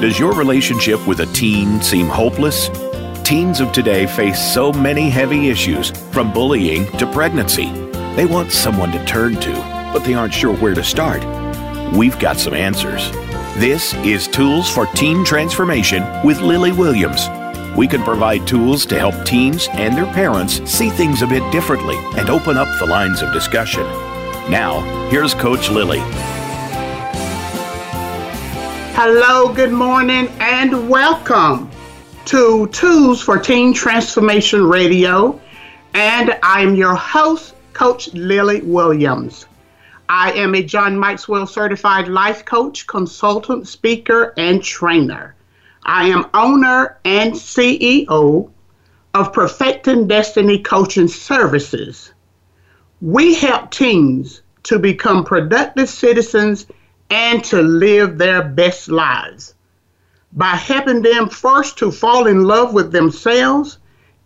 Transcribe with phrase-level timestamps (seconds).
[0.00, 2.70] Does your relationship with a teen seem hopeless?
[3.24, 7.68] Teens of today face so many heavy issues, from bullying to pregnancy.
[8.14, 9.52] They want someone to turn to,
[9.92, 11.24] but they aren't sure where to start.
[11.92, 13.10] We've got some answers.
[13.58, 17.28] This is Tools for Teen Transformation with Lily Williams.
[17.76, 21.96] We can provide tools to help teens and their parents see things a bit differently
[22.16, 23.82] and open up the lines of discussion.
[24.48, 24.80] Now,
[25.10, 25.98] here's Coach Lily.
[29.00, 31.70] Hello, good morning, and welcome
[32.24, 35.40] to Tools for Teen Transformation Radio.
[35.94, 39.46] And I'm your host, Coach Lily Williams.
[40.08, 45.36] I am a John Maxwell certified life coach, consultant, speaker, and trainer.
[45.84, 48.50] I am owner and CEO
[49.14, 52.14] of Perfecting Destiny Coaching Services.
[53.00, 56.66] We help teens to become productive citizens
[57.10, 59.54] and to live their best lives
[60.32, 63.78] by helping them first to fall in love with themselves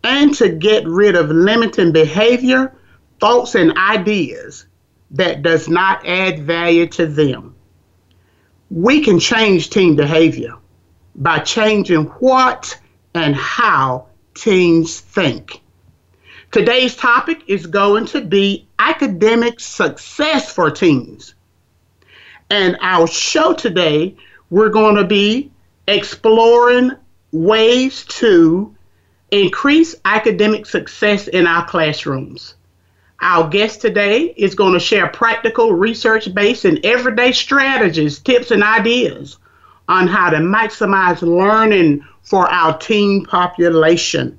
[0.04, 2.72] and to get rid of limiting behavior,
[3.20, 4.66] thoughts, and ideas
[5.12, 7.54] that does not add value to them.
[8.70, 10.54] We can change teen behavior
[11.14, 12.78] by changing what
[13.14, 15.60] and how teens think.
[16.50, 21.34] Today's topic is going to be academic success for teens.
[22.52, 24.14] And our show today,
[24.50, 25.50] we're going to be
[25.88, 26.90] exploring
[27.32, 28.76] ways to
[29.30, 32.56] increase academic success in our classrooms.
[33.22, 38.62] Our guest today is going to share practical, research based, and everyday strategies, tips, and
[38.62, 39.38] ideas
[39.88, 44.38] on how to maximize learning for our teen population.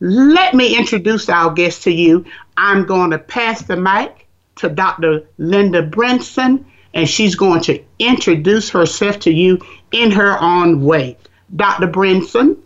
[0.00, 2.26] Let me introduce our guest to you.
[2.58, 4.26] I'm going to pass the mic
[4.56, 5.22] to Dr.
[5.38, 9.58] Linda Brunson and she's going to introduce herself to you
[9.92, 11.18] in her own way.
[11.54, 11.88] Dr.
[11.88, 12.56] Brunson.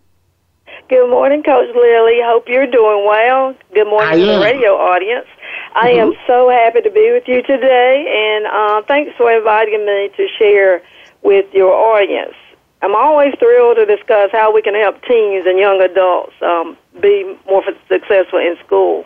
[0.89, 2.21] Good morning, Coach Lily.
[2.23, 3.55] Hope you're doing well.
[3.75, 5.27] Good morning to the radio audience.
[5.75, 6.13] I mm-hmm.
[6.13, 10.29] am so happy to be with you today, and uh, thanks for inviting me to
[10.39, 10.83] share
[11.23, 12.35] with your audience.
[12.81, 17.37] I'm always thrilled to discuss how we can help teens and young adults um, be
[17.47, 19.05] more successful in school.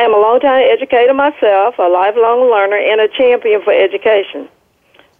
[0.00, 4.48] I am a long-time educator myself, a lifelong learner, and a champion for education.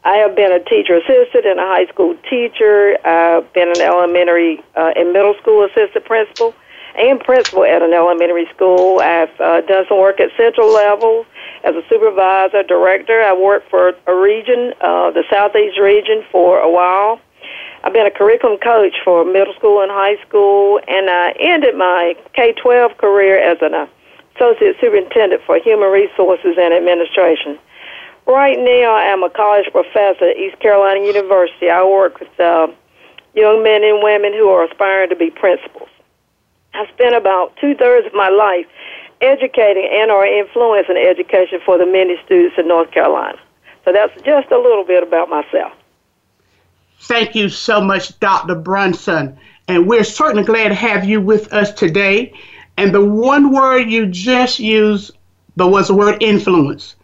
[0.04, 2.96] I have been a teacher assistant and a high school teacher.
[3.04, 6.54] I've been an elementary uh, and middle school assistant principal
[6.96, 9.00] and principal at an elementary school.
[9.00, 11.26] I've uh, done some work at central level
[11.62, 13.20] as a supervisor, director.
[13.20, 17.20] I worked for a region, uh, the southeast region, for a while.
[17.84, 22.16] I've been a curriculum coach for middle school and high school, and I ended my
[22.32, 23.74] K 12 career as an
[24.40, 27.58] Associate Superintendent for Human Resources and Administration.
[28.26, 31.68] Right now, I'm a college professor at East Carolina University.
[31.68, 32.68] I work with uh,
[33.34, 35.90] young men and women who are aspiring to be principals.
[36.72, 38.66] I spent about two thirds of my life
[39.20, 43.38] educating and or influencing education for the many students in North Carolina.
[43.84, 45.72] So that's just a little bit about myself.
[47.00, 48.54] Thank you so much, Dr.
[48.54, 49.38] Brunson.
[49.68, 52.32] And we're certainly glad to have you with us today.
[52.80, 55.10] And the one word you just used
[55.54, 56.96] but was the word influence.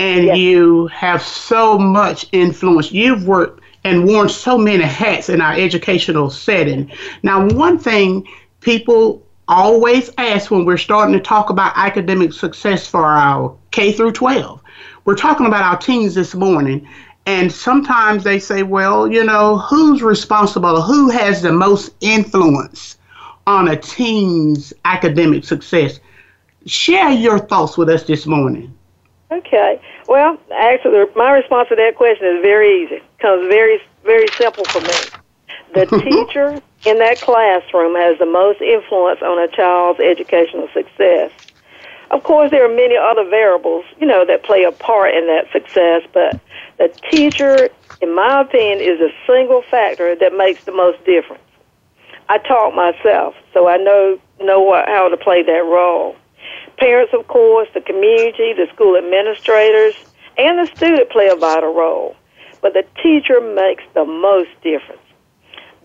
[0.00, 0.38] And yes.
[0.38, 2.90] you have so much influence.
[2.90, 6.90] You've worked and worn so many hats in our educational setting.
[7.22, 8.26] Now, one thing
[8.60, 14.12] people always ask when we're starting to talk about academic success for our K through
[14.12, 14.60] 12,
[15.04, 16.88] we're talking about our teens this morning.
[17.26, 20.82] And sometimes they say, well, you know, who's responsible?
[20.82, 22.96] Who has the most influence?
[23.46, 26.00] On a teen's academic success.
[26.66, 28.74] Share your thoughts with us this morning.
[29.30, 29.80] Okay.
[30.08, 33.00] Well, actually, my response to that question is very easy.
[33.20, 35.20] Comes very, very simple for me.
[35.74, 41.30] The teacher in that classroom has the most influence on a child's educational success.
[42.10, 45.46] Of course, there are many other variables, you know, that play a part in that
[45.52, 46.40] success, but
[46.78, 47.68] the teacher,
[48.00, 51.42] in my opinion, is a single factor that makes the most difference.
[52.30, 56.14] I taught myself, so I know know what, how to play that role.
[56.78, 59.94] Parents, of course, the community, the school administrators,
[60.38, 62.14] and the student play a vital role.
[62.62, 65.02] But the teacher makes the most difference.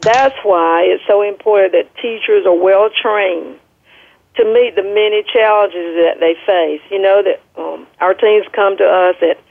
[0.02, 3.60] That's why it's so important that teachers are well trained
[4.36, 6.82] to meet the many challenges that they face.
[6.92, 9.42] You know that um, our teens come to us at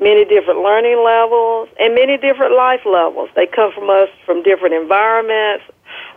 [0.00, 3.28] many different learning levels and many different life levels.
[3.36, 5.64] They come from us from different environments,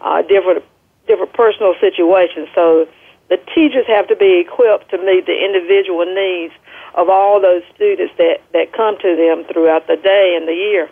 [0.04, 0.64] uh, different
[1.08, 2.48] different personal situations.
[2.56, 2.88] So
[3.30, 6.54] the teachers have to be equipped to meet the individual needs
[6.96, 10.90] of all those students that, that come to them throughout the day and the year.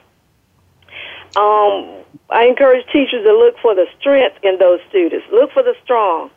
[1.38, 5.26] Um, I encourage teachers to look for the strength in those students.
[5.32, 6.30] Look for the strong,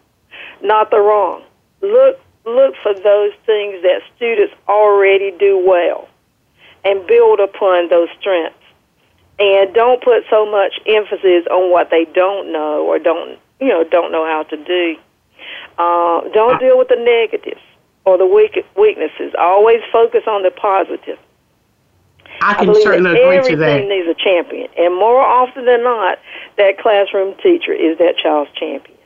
[0.62, 1.42] not the wrong.
[1.80, 6.08] Look look for those things that students already do well
[6.84, 8.58] and build upon those strengths.
[9.38, 13.84] And don't put so much emphasis on what they don't know or don't you know
[13.84, 14.96] don't know how to do.
[15.76, 17.60] Uh, don't deal with the negatives
[18.04, 19.34] or the weak, weaknesses.
[19.38, 21.18] Always focus on the positive.
[22.40, 23.70] I can I certainly agree to that.
[23.70, 26.18] Everything needs a champion, and more often than not,
[26.56, 28.98] that classroom teacher is that child's champion.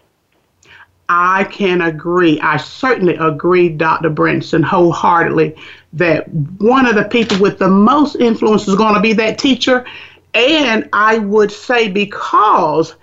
[1.08, 2.38] I can agree.
[2.40, 4.10] I certainly agree, Dr.
[4.10, 5.56] Brunson, wholeheartedly
[5.94, 9.86] that one of the people with the most influence is going to be that teacher.
[10.34, 12.94] And I would say because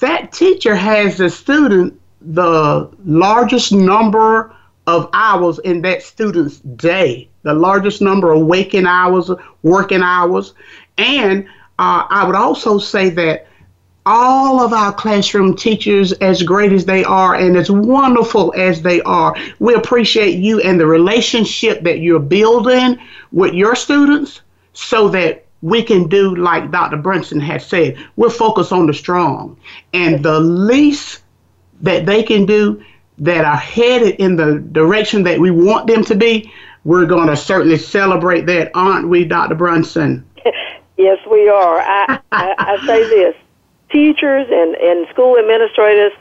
[0.00, 4.54] that teacher has the student the largest number
[4.86, 9.30] of hours in that student's day, the largest number of waking hours,
[9.62, 10.54] working hours.
[10.96, 11.44] And
[11.78, 13.46] uh, I would also say that
[14.06, 19.02] all of our classroom teachers, as great as they are and as wonderful as they
[19.02, 22.98] are, we appreciate you and the relationship that you're building
[23.30, 24.40] with your students
[24.72, 26.96] so that we can do like Dr.
[26.96, 27.96] Brunson has said.
[28.16, 29.58] We're focused on the strong.
[29.92, 31.22] And the least
[31.80, 32.82] that they can do
[33.18, 36.52] that are headed in the direction that we want them to be,
[36.84, 39.56] we're going to certainly celebrate that, aren't we, Dr.
[39.56, 40.24] Brunson?
[40.96, 41.80] yes, we are.
[41.80, 43.34] I, I, I say this
[43.90, 46.12] teachers and, and school administrators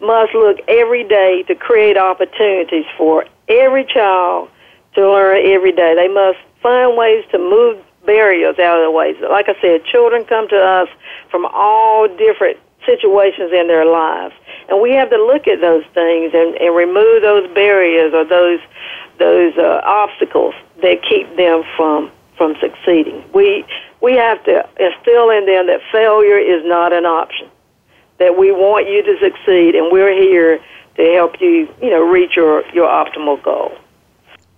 [0.00, 4.50] must look every day to create opportunities for every child
[4.94, 5.94] to learn every day.
[5.94, 9.14] They must find ways to move barriers out of the way.
[9.28, 10.88] Like I said, children come to us
[11.30, 14.34] from all different situations in their lives.
[14.68, 18.60] And we have to look at those things and, and remove those barriers or those
[19.18, 23.24] those uh, obstacles that keep them from from succeeding.
[23.32, 23.64] We
[24.00, 27.48] we have to instill in them that failure is not an option.
[28.18, 30.60] That we want you to succeed, and we're here
[30.96, 33.72] to help you, you know, reach your your optimal goal.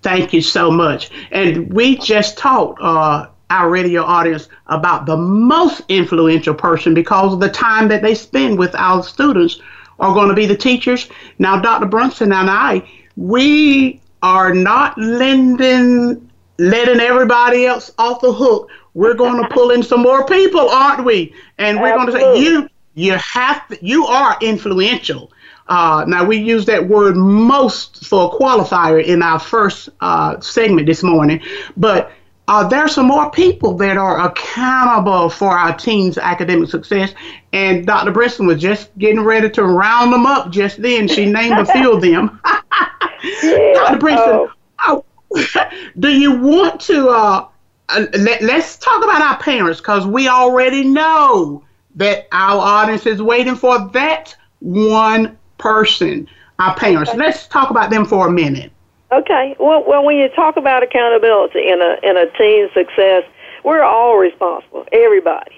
[0.03, 1.11] Thank you so much.
[1.31, 7.39] And we just talked uh, our radio audience about the most influential person because of
[7.39, 9.61] the time that they spend with our students
[10.01, 11.09] are going to be the teachers.
[11.39, 11.87] Now, Dr.
[11.87, 12.83] Brunson and I,
[13.17, 16.29] we are not lending,
[16.59, 18.71] letting everybody else off the hook.
[18.95, 21.33] We're going to pull in some more people, aren't we?
[21.59, 22.21] And we're Absolutely.
[22.21, 25.31] going to say, you, you have, to, you are influential.
[25.69, 30.87] Uh, now we use that word most for a qualifier in our first uh, segment
[30.87, 31.41] this morning,
[31.77, 32.13] but
[32.47, 37.15] uh, there are some more people that are accountable for our team's academic success.
[37.53, 38.13] And Dr.
[38.13, 41.09] Brunson was just getting ready to round them up just then.
[41.09, 42.41] She named a few of them.
[43.43, 43.99] Dr.
[43.99, 44.49] Brunson,
[44.87, 45.05] oh.
[45.99, 47.49] do you want to uh,
[47.89, 51.65] uh, let, let's talk about our parents because we already know
[51.95, 57.11] that our audience is waiting for that one person, our parents.
[57.11, 57.19] Okay.
[57.19, 58.73] Let's talk about them for a minute.
[59.15, 59.57] Okay.
[59.61, 63.25] Well, well, when you talk about accountability in a in a team success,
[63.65, 64.87] we're all responsible.
[64.93, 65.57] Everybody.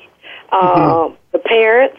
[0.52, 0.80] Mm-hmm.
[0.80, 1.98] Um, the parents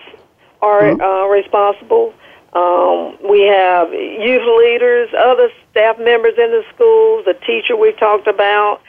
[0.61, 1.01] are mm-hmm.
[1.01, 2.13] uh, responsible.
[2.53, 8.27] Um, we have youth leaders, other staff members in the schools, the teacher we talked
[8.27, 8.81] about,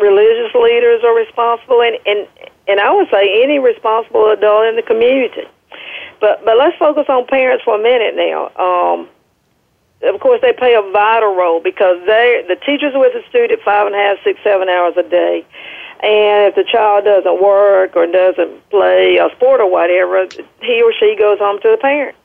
[0.00, 2.28] religious leaders are responsible, and and
[2.68, 5.46] and I would say any responsible adult in the community.
[6.20, 8.50] But but let's focus on parents for a minute now.
[8.56, 9.08] Um,
[10.02, 13.60] of course, they play a vital role because they the teachers are with the student
[13.62, 15.44] five and a half, six, seven hours a day.
[16.02, 20.26] And if the child doesn't work or doesn't play a sport or whatever,
[20.60, 22.16] he or she goes home to the parent.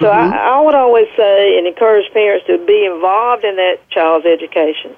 [0.00, 0.32] So mm-hmm.
[0.32, 4.96] I, I would always say and encourage parents to be involved in that child's education,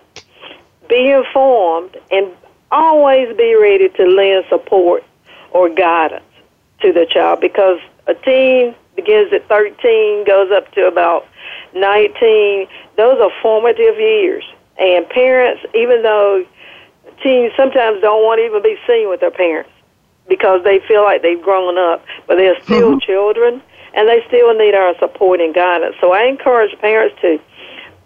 [0.89, 2.31] be informed, and
[2.71, 5.05] always be ready to lend support
[5.51, 6.25] or guidance
[6.81, 11.27] to the child because a teen begins at 13, goes up to about
[11.75, 12.67] 19,
[12.97, 14.45] those are formative years.
[14.79, 16.45] And parents, even though
[17.23, 19.71] teens sometimes don't want to even be seen with their parents
[20.29, 23.07] because they feel like they've grown up, but they're still mm-hmm.
[23.07, 23.63] children
[23.95, 25.95] and they still need our support and guidance.
[26.01, 27.39] So I encourage parents to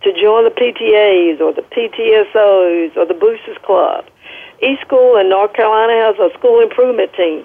[0.03, 4.05] to join the PTAs or the PTSOs or the Boosters Club.
[4.63, 7.45] Each school in North Carolina has a school improvement team,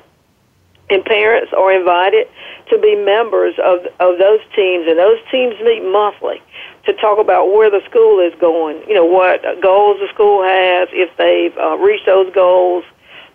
[0.89, 2.27] and parents are invited
[2.69, 6.41] to be members of of those teams, and those teams meet monthly
[6.85, 8.81] to talk about where the school is going.
[8.87, 12.83] You know what goals the school has, if they've uh, reached those goals,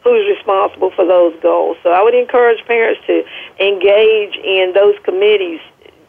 [0.05, 1.77] who's responsible for those goals.
[1.83, 3.25] So I would encourage parents to
[3.59, 5.61] engage in those committees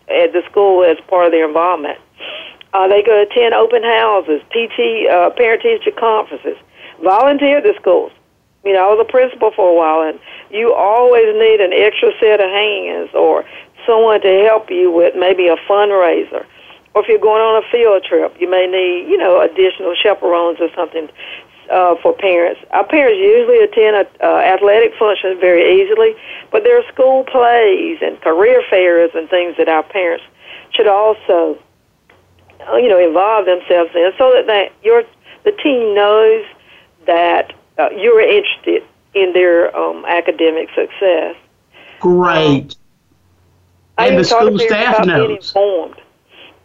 [0.09, 1.99] at the school as part of their involvement.
[2.73, 6.55] Uh, they go attend open houses, PT, uh, parent teacher conferences,
[7.03, 8.11] volunteer at the schools.
[8.63, 10.19] You know, I was a principal for a while, and
[10.51, 13.45] you always need an extra set of hands or
[13.85, 16.45] someone to help you with maybe a fundraiser.
[16.93, 20.59] Or if you're going on a field trip, you may need, you know, additional chaperones
[20.59, 21.07] or something
[21.69, 22.59] uh, for parents.
[22.71, 26.15] Our parents usually attend a, uh, athletic functions very easily,
[26.51, 30.25] but there are school plays and career fairs and things that our parents
[30.73, 31.57] should also,
[32.67, 35.03] uh, you know, involve themselves in, so that they, your
[35.45, 36.43] the team knows
[37.05, 38.83] that uh, you're interested
[39.13, 41.35] in their um, academic success.
[41.99, 42.75] Great.
[43.97, 45.31] Um, and the school staff knows.
[45.31, 46.01] informed.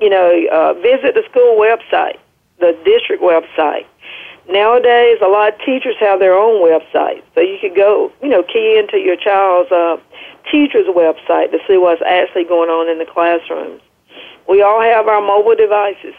[0.00, 2.18] You know, uh, visit the school website,
[2.59, 3.87] the district website.
[4.49, 8.42] Nowadays, a lot of teachers have their own website, so you could go, you know,
[8.42, 9.97] key into your child's uh,
[10.50, 13.80] teacher's website to see what's actually going on in the classrooms.
[14.47, 16.14] We all have our mobile devices.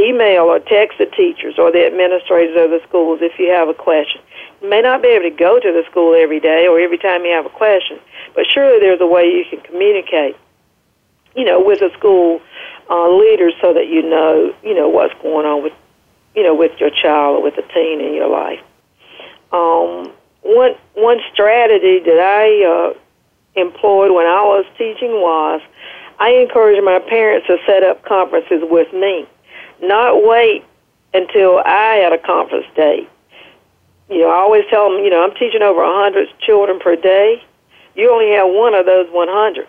[0.00, 3.74] Email or text the teachers or the administrators of the schools if you have a
[3.74, 4.20] question.
[4.62, 7.24] You may not be able to go to the school every day or every time
[7.24, 8.00] you have a question,
[8.34, 10.36] but surely there's a way you can communicate,
[11.36, 12.40] you know, with the school
[12.88, 15.72] uh, leaders so that you know, you know, what's going on with,
[16.34, 18.60] you know, with your child or with a teen in your life.
[19.52, 25.60] Um, one one strategy that I uh, employed when I was teaching was
[26.18, 29.26] I encouraged my parents to set up conferences with me,
[29.82, 30.64] not wait
[31.14, 33.08] until I had a conference date.
[34.08, 37.42] You know, I always tell them, you know, I'm teaching over 100 children per day.
[37.94, 39.66] You only have one of those 100.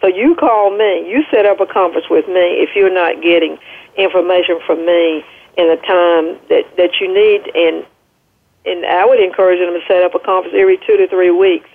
[0.00, 3.58] So you call me, you set up a conference with me if you're not getting
[3.96, 5.24] information from me
[5.56, 7.50] in the time that, that you need.
[7.54, 7.84] And,
[8.64, 11.68] and I would encourage them to set up a conference every two to three weeks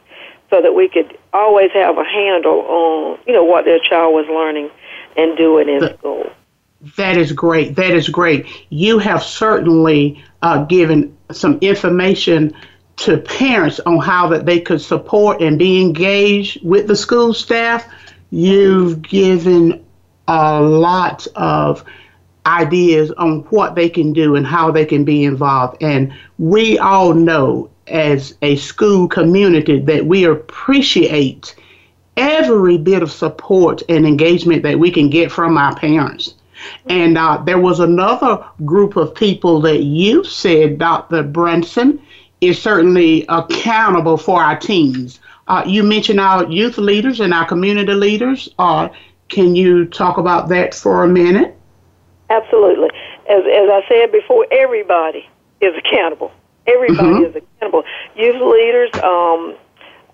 [0.49, 4.25] so that we could always have a handle on, you know, what their child was
[4.29, 4.69] learning
[5.17, 6.31] and doing in the, school.
[6.97, 7.75] That is great.
[7.75, 8.45] That is great.
[8.69, 12.53] You have certainly uh, given some information
[12.97, 17.89] to parents on how that they could support and be engaged with the school staff.
[18.31, 19.83] You've given
[20.27, 21.83] a lot of
[22.45, 25.81] ideas on what they can do and how they can be involved.
[25.81, 31.55] And we all know as a school community that we appreciate
[32.17, 36.35] every bit of support and engagement that we can get from our parents.
[36.87, 41.23] And uh, there was another group of people that you said, Dr.
[41.23, 42.01] Brunson,
[42.41, 45.19] is certainly accountable for our teens.
[45.47, 48.49] Uh, you mentioned our youth leaders and our community leaders.
[48.59, 48.89] Uh,
[49.29, 51.57] can you talk about that for a minute?
[52.29, 52.89] Absolutely.
[53.29, 55.27] As, as I said before, everybody
[55.61, 56.31] is accountable.
[56.67, 57.23] Everybody mm-hmm.
[57.25, 57.83] is accountable.
[58.15, 59.55] Youth leaders, um,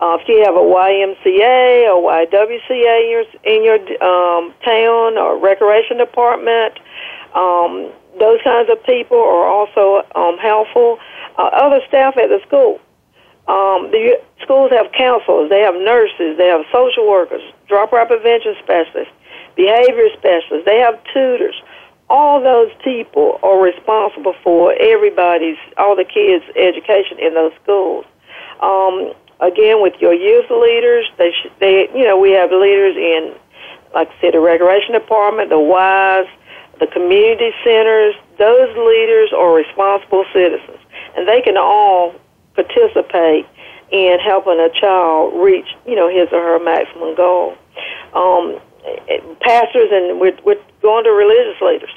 [0.01, 5.37] uh, if you have a YMCA or YWCA in your, in your um, town or
[5.37, 6.79] recreation department,
[7.35, 10.99] um, those kinds of people are also um, helpful.
[11.37, 12.79] Uh, other staff at the school.
[13.47, 19.11] Um, the schools have counselors, they have nurses, they have social workers, dropout prevention specialists,
[19.55, 21.55] behavior specialists, they have tutors
[22.09, 28.05] all those people are responsible for everybody's, all the kids' education in those schools.
[28.61, 33.33] Um, again, with your youth leaders, they, should, they, you know, we have leaders in,
[33.93, 36.27] like I said, the recreation department, the WISE,
[36.79, 38.15] the community centers.
[38.37, 40.79] Those leaders are responsible citizens,
[41.15, 42.15] and they can all
[42.55, 43.45] participate
[43.91, 47.57] in helping a child reach, you know, his or her maximum goal.
[48.13, 48.59] Um,
[49.41, 51.89] pastors and we're, we're going to religious leaders,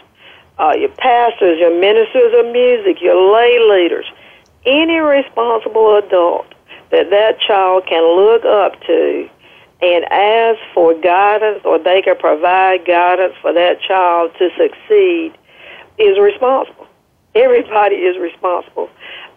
[0.58, 4.06] uh, your pastors, your ministers of music, your lay leaders,
[4.64, 6.46] any responsible adult
[6.92, 9.28] that that child can look up to
[9.80, 15.32] and ask for guidance or they can provide guidance for that child to succeed
[15.98, 16.86] is responsible.
[17.34, 18.90] Everybody is responsible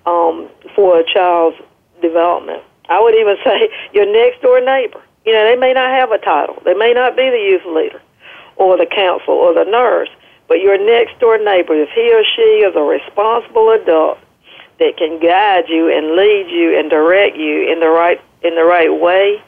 [0.06, 1.58] um, for a child's
[2.02, 2.62] development.
[2.90, 5.02] I would even say your next door neighbor.
[5.26, 6.62] You know, they may not have a title.
[6.66, 8.02] They may not be the youth leader
[8.58, 10.10] or the counsel or the nurse,
[10.48, 14.20] but your next door neighbor, if he or she is a responsible adult
[14.80, 18.64] that can guide you and lead you and direct you in the right in the
[18.64, 19.42] right way,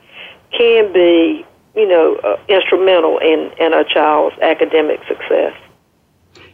[0.57, 5.53] can be you know uh, instrumental in in a child's academic success.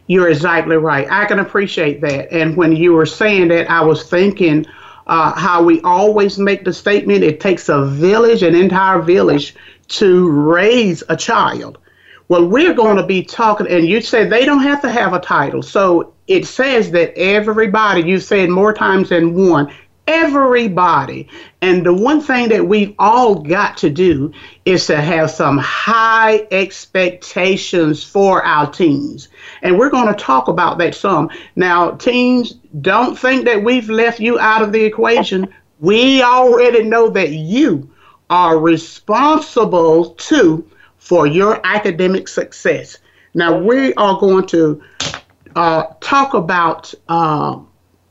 [0.06, 1.06] You're exactly right.
[1.10, 2.30] I can appreciate that.
[2.30, 4.66] And when you were saying that, I was thinking
[5.06, 9.54] uh, how we always make the statement it takes a village, an entire village,
[9.88, 11.78] to raise a child.
[12.28, 15.20] Well, we're going to be talking, and you said they don't have to have a
[15.20, 15.62] title.
[15.62, 19.72] So it says that everybody, you said more times than one,
[20.06, 21.28] everybody.
[21.62, 24.32] And the one thing that we've all got to do
[24.64, 29.28] is to have some high expectations for our teens.
[29.62, 31.30] And we're going to talk about that some.
[31.56, 35.52] Now, teens, don't think that we've left you out of the equation.
[35.80, 37.90] we already know that you
[38.30, 42.98] are responsible too for your academic success.
[43.34, 44.82] Now, we are going to
[45.56, 47.58] uh, talk about uh,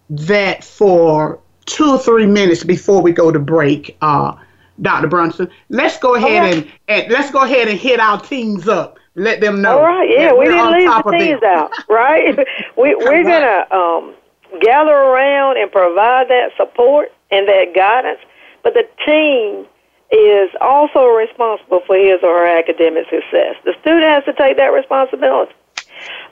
[0.09, 4.35] that for two or three minutes before we go to break, uh,
[4.81, 5.07] Dr.
[5.07, 5.49] Brunson.
[5.69, 6.53] Let's go ahead right.
[6.53, 8.97] and, and, let's go ahead and hit our teams up.
[9.15, 9.77] Let them know.
[9.77, 12.35] All right, yeah, we didn't leave the teams out, right?
[12.75, 13.69] we, we're right.
[13.69, 14.15] gonna um,
[14.59, 18.19] gather around and provide that support and that guidance,
[18.63, 19.67] but the team
[20.11, 23.55] is also responsible for his or her academic success.
[23.65, 25.53] The student has to take that responsibility.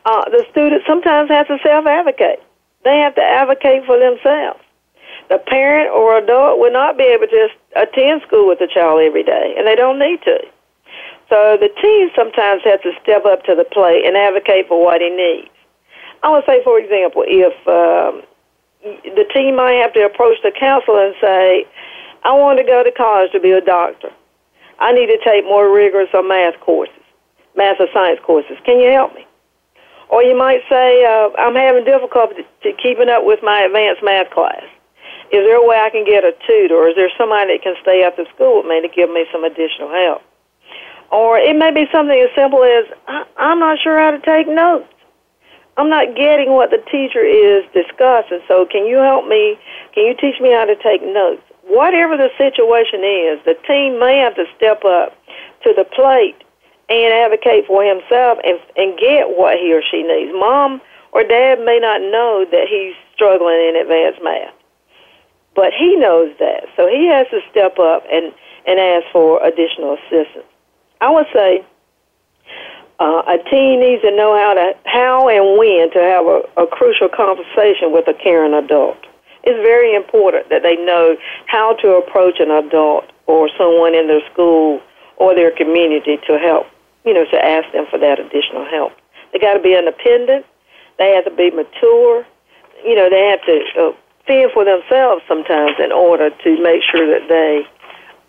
[0.05, 2.41] Uh, the student sometimes has to self advocate.
[2.83, 4.59] They have to advocate for themselves.
[5.29, 9.23] The parent or adult will not be able to attend school with the child every
[9.23, 10.39] day, and they don't need to.
[11.29, 14.99] So the team sometimes has to step up to the plate and advocate for what
[14.99, 15.47] he needs.
[16.23, 18.23] I would say, for example, if um,
[18.83, 21.65] the team might have to approach the counselor and say,
[22.23, 24.11] I want to go to college to be a doctor.
[24.79, 26.95] I need to take more rigorous math courses,
[27.55, 28.57] math or science courses.
[28.65, 29.25] Can you help me?
[30.11, 32.43] Or you might say, uh, I'm having difficulty
[32.83, 34.63] keeping up with my advanced math class.
[35.31, 37.75] Is there a way I can get a tutor, or is there somebody that can
[37.81, 40.21] stay after school with me to give me some additional help?
[41.09, 42.85] Or it may be something as simple as,
[43.37, 44.91] I'm not sure how to take notes.
[45.77, 49.57] I'm not getting what the teacher is discussing, so can you help me?
[49.95, 51.41] Can you teach me how to take notes?
[51.71, 55.15] whatever the situation is, the team may have to step up
[55.63, 56.35] to the plate
[56.91, 60.31] and advocate for himself and, and get what he or she needs.
[60.33, 60.81] Mom
[61.11, 64.53] or dad may not know that he's struggling in advanced math,
[65.55, 66.67] but he knows that.
[66.75, 68.33] So he has to step up and,
[68.67, 70.47] and ask for additional assistance.
[71.01, 71.65] I would say
[72.99, 76.67] uh, a teen needs to know how to how and when to have a, a
[76.67, 78.97] crucial conversation with a caring adult
[79.43, 81.17] it's very important that they know
[81.47, 84.81] how to approach an adult or someone in their school
[85.17, 86.65] or their community to help,
[87.05, 88.93] you know, to ask them for that additional help.
[89.33, 90.45] They got to be independent.
[90.97, 92.25] They have to be mature.
[92.85, 93.91] You know, they have to uh,
[94.27, 97.65] fend for themselves sometimes in order to make sure that they,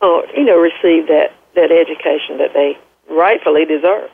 [0.01, 2.79] uh, you know, receive that, that education that they
[3.11, 4.11] rightfully deserve.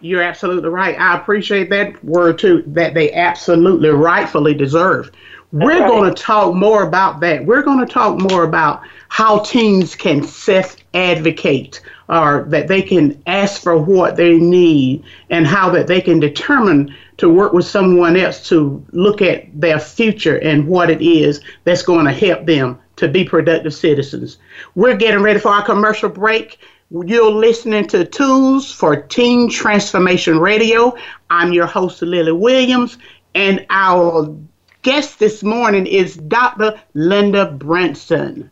[0.00, 0.98] You're absolutely right.
[0.98, 5.10] I appreciate that word too, that they absolutely rightfully deserve.
[5.52, 5.88] We're right.
[5.88, 7.44] going to talk more about that.
[7.44, 8.82] We're going to talk more about
[9.12, 15.46] how teens can self advocate or that they can ask for what they need and
[15.46, 20.38] how that they can determine to work with someone else to look at their future
[20.38, 24.38] and what it is that's going to help them to be productive citizens.
[24.76, 26.58] We're getting ready for our commercial break.
[26.90, 30.96] You're listening to Tools for Teen Transformation Radio.
[31.28, 32.96] I'm your host, Lily Williams,
[33.34, 34.34] and our
[34.80, 36.80] guest this morning is Dr.
[36.94, 38.50] Linda Brunson.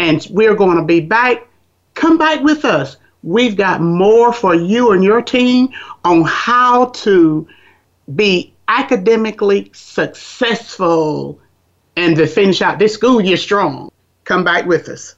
[0.00, 1.46] And we're going to be back.
[1.92, 2.96] Come back with us.
[3.22, 5.68] We've got more for you and your team
[6.06, 7.46] on how to
[8.16, 11.38] be academically successful
[11.96, 13.92] and to finish out this school year strong.
[14.24, 15.16] Come back with us.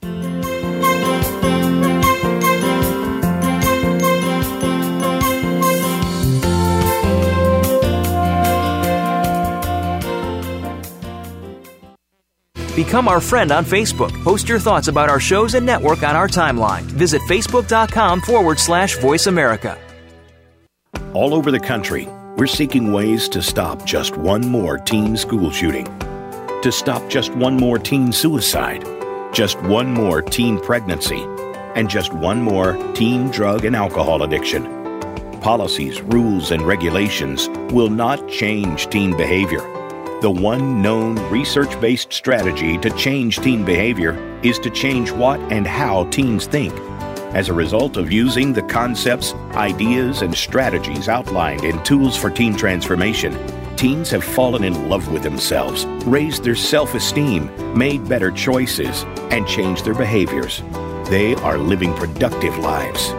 [12.75, 14.13] Become our friend on Facebook.
[14.25, 16.83] Post your thoughts about our shows and network on our timeline.
[16.83, 19.79] Visit facebook.com forward slash voice America.
[21.13, 22.07] All over the country,
[22.39, 25.85] we're seeking ways to stop just one more teen school shooting,
[26.63, 28.83] to stop just one more teen suicide,
[29.35, 31.23] just one more teen pregnancy,
[31.75, 34.65] and just one more teen drug and alcohol addiction.
[35.43, 39.72] Policies, rules, and regulations will not change teen behavior
[40.23, 45.67] the one known research based strategy to change teen behavior is to change what and
[45.67, 46.73] how teens think.
[47.35, 52.55] As a result of using the concepts, ideas, and strategies outlined in Tools for Teen
[52.55, 53.37] Transformation,
[53.75, 59.45] teens have fallen in love with themselves, raised their self esteem, made better choices, and
[59.49, 60.63] changed their behaviors.
[61.11, 63.13] They are living productive lives.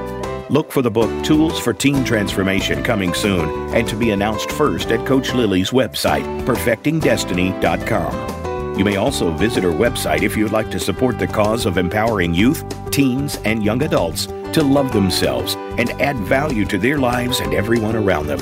[0.49, 4.91] Look for the book Tools for Teen Transformation coming soon and to be announced first
[4.91, 8.77] at Coach Lily's website, perfectingdestiny.com.
[8.77, 12.34] You may also visit her website if you'd like to support the cause of empowering
[12.34, 17.53] youth, teens, and young adults to love themselves and add value to their lives and
[17.53, 18.39] everyone around them.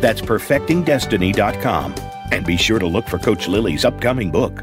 [0.00, 1.94] That's perfectingdestiny.com.
[2.30, 4.62] And be sure to look for Coach Lily's upcoming book.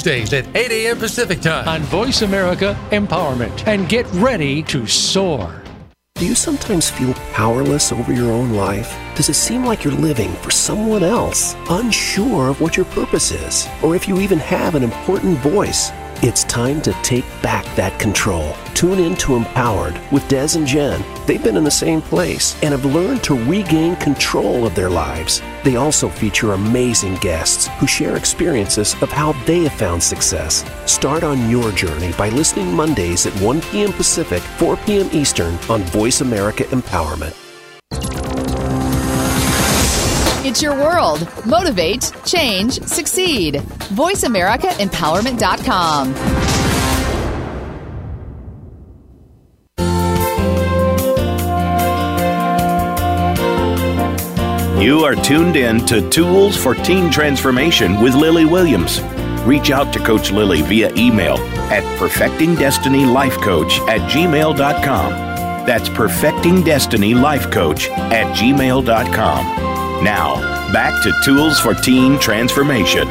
[0.00, 0.98] Tuesdays at 8 a.m.
[0.98, 3.66] Pacific Time on Voice America Empowerment.
[3.66, 5.62] And get ready to soar.
[6.14, 8.96] Do you sometimes feel powerless over your own life?
[9.14, 13.68] Does it seem like you're living for someone else, unsure of what your purpose is,
[13.82, 15.90] or if you even have an important voice?
[16.22, 18.54] It's time to take back that control.
[18.74, 21.02] Tune in to Empowered with Des and Jen.
[21.26, 25.40] They've been in the same place and have learned to regain control of their lives.
[25.64, 30.62] They also feature amazing guests who share experiences of how they have found success.
[30.84, 33.90] Start on your journey by listening Mondays at 1 p.m.
[33.90, 35.08] Pacific, 4 p.m.
[35.12, 37.49] Eastern on Voice America Empowerment.
[40.50, 41.26] It's your world.
[41.46, 43.54] Motivate, change, succeed.
[43.94, 46.14] VoiceAmericaEmpowerment.com.
[54.82, 59.00] You are tuned in to Tools for Teen Transformation with Lily Williams.
[59.46, 61.38] Reach out to Coach Lily via email
[61.70, 65.10] at perfectingdestinylifecoach at gmail.com.
[65.64, 69.69] That's perfectingdestinylifecoach at gmail.com.
[70.02, 70.36] Now,
[70.72, 73.06] back to Tools for Teen Transformation.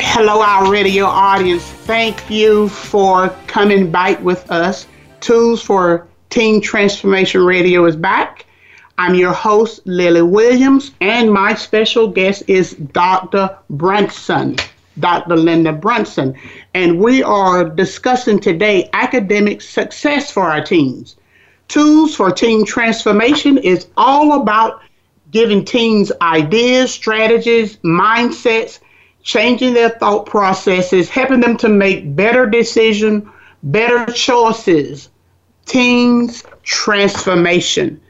[0.00, 1.62] Hello, our radio audience.
[1.62, 4.88] Thank you for coming back with us.
[5.20, 8.44] Tools for Teen Transformation Radio is back.
[8.98, 13.56] I'm your host, Lily Williams, and my special guest is Dr.
[13.70, 14.56] Brunson,
[14.98, 15.36] Dr.
[15.36, 16.34] Linda Brunson.
[16.74, 21.14] And we are discussing today academic success for our teens.
[21.68, 24.80] Tools for Teen Transformation is all about
[25.30, 28.80] giving teens ideas, strategies, mindsets,
[29.22, 33.28] changing their thought processes, helping them to make better decisions,
[33.62, 35.10] better choices.
[35.66, 38.00] Teens transformation.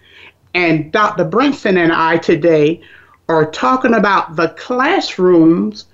[0.54, 1.24] And Dr.
[1.24, 2.80] Brunson and I today
[3.28, 5.86] are talking about the classroom's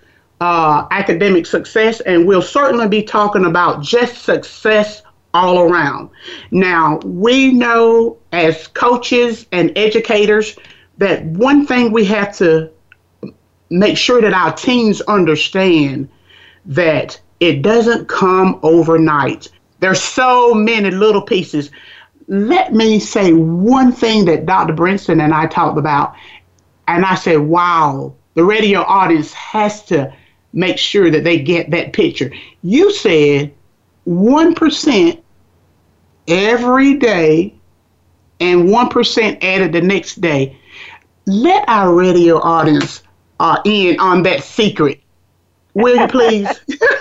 [0.43, 5.03] uh, academic success, and we'll certainly be talking about just success
[5.35, 6.09] all around.
[6.53, 10.57] Now, we know as coaches and educators
[10.99, 12.71] that one thing we have to
[13.69, 16.09] make sure that our teams understand
[16.67, 19.49] that it doesn't come overnight.
[19.81, 21.71] There's so many little pieces.
[22.29, 24.73] Let me say one thing that Dr.
[24.73, 26.15] Brunson and I talked about,
[26.87, 30.15] and I said, wow, the radio audience has to
[30.53, 32.33] make sure that they get that picture.
[32.63, 33.53] You said
[34.07, 35.21] 1%
[36.29, 37.55] every day
[38.41, 40.59] and 1% added the next day.
[41.27, 43.03] Let our radio audience
[43.41, 45.01] uh, in on that secret.
[45.75, 46.49] Will you please?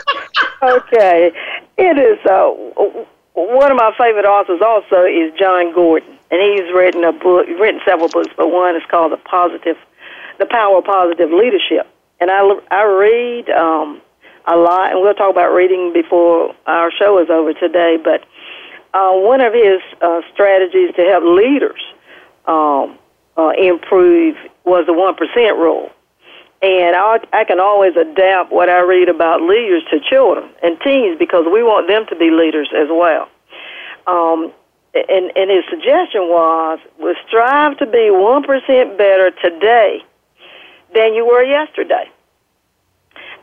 [0.63, 1.31] okay.
[1.77, 2.49] It is uh,
[3.33, 7.81] one of my favorite authors also is Jon Gordon, and he's written a book, written
[7.85, 9.77] several books, but one is called The Positive,
[10.39, 11.87] The Power of Positive Leadership.
[12.19, 14.01] And I, I read um,
[14.45, 18.23] a lot, and we'll talk about reading before our show is over today, but
[18.93, 21.81] uh, one of his uh, strategies to help leaders
[22.45, 22.97] um,
[23.37, 25.91] uh, improve was the one percent rule.
[26.61, 31.19] And I, I can always adapt what I read about leaders to children and teens
[31.19, 33.27] because we want them to be leaders as well.
[34.07, 34.53] Um,
[34.93, 40.03] and, and his suggestion was, was strive to be 1% better today
[40.93, 42.09] than you were yesterday.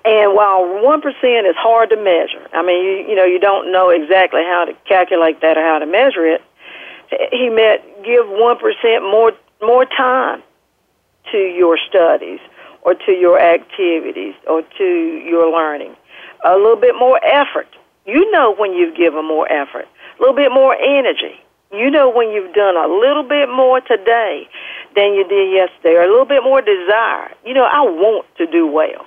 [0.05, 3.71] And while one percent is hard to measure, I mean, you, you know, you don't
[3.71, 6.43] know exactly how to calculate that or how to measure it.
[7.33, 10.43] He meant give one percent more more time
[11.33, 12.41] to your studies
[12.83, 15.95] or to your activities or to your learning.
[16.47, 17.69] A little bit more effort.
[18.07, 19.87] You know when you've given more effort.
[20.19, 21.39] A little bit more energy.
[21.73, 24.49] You know when you've done a little bit more today
[24.97, 27.31] than you did yesterday, or a little bit more desire.
[27.45, 29.07] You know, I want to do well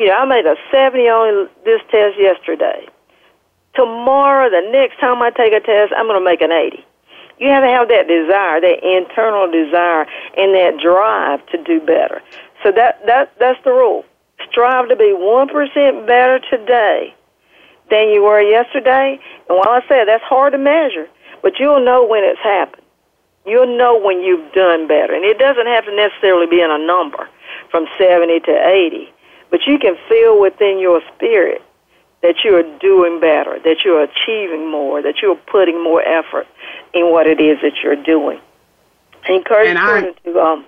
[0.00, 2.88] you know, I made a 70 on this test yesterday.
[3.76, 6.82] Tomorrow, the next time I take a test, I'm going to make an 80.
[7.38, 12.20] You have to have that desire, that internal desire, and that drive to do better.
[12.62, 14.04] So that that that's the rule.
[14.50, 17.14] Strive to be one percent better today
[17.88, 19.18] than you were yesterday.
[19.48, 21.08] And while I say that's hard to measure,
[21.40, 22.84] but you'll know when it's happened.
[23.46, 26.78] You'll know when you've done better, and it doesn't have to necessarily be in a
[26.78, 27.26] number
[27.70, 29.08] from 70 to 80.
[29.50, 31.62] But you can feel within your spirit
[32.22, 36.46] that you are doing better, that you're achieving more, that you're putting more effort
[36.92, 38.40] in what it is that you're doing.
[39.28, 40.64] I encourage children to um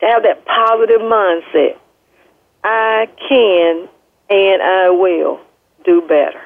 [0.00, 1.76] to have that positive mindset.
[2.62, 3.88] I can
[4.30, 5.40] and I will
[5.84, 6.40] do better.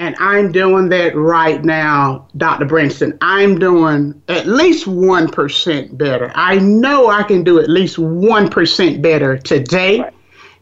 [0.00, 2.64] And I'm doing that right now, Dr.
[2.64, 3.16] Brunson.
[3.20, 6.32] I'm doing at least 1% better.
[6.34, 10.14] I know I can do at least 1% better today right.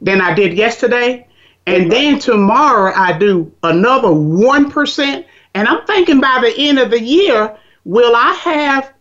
[0.03, 1.27] Than I did yesterday.
[1.67, 5.25] And then tomorrow I do another 1%.
[5.55, 8.93] And I'm thinking by the end of the year, will I have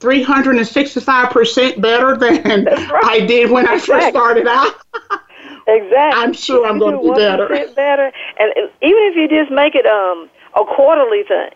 [0.00, 3.04] 365% better than right.
[3.04, 3.94] I did when exactly.
[3.94, 4.74] I first started out?
[5.66, 6.22] exactly.
[6.22, 7.48] I'm sure I'm going to be better.
[7.74, 8.12] better.
[8.38, 11.50] And even if you just make it um, a quarterly thing,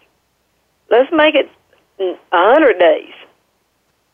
[0.90, 1.50] let's make it
[1.98, 3.12] 100 days.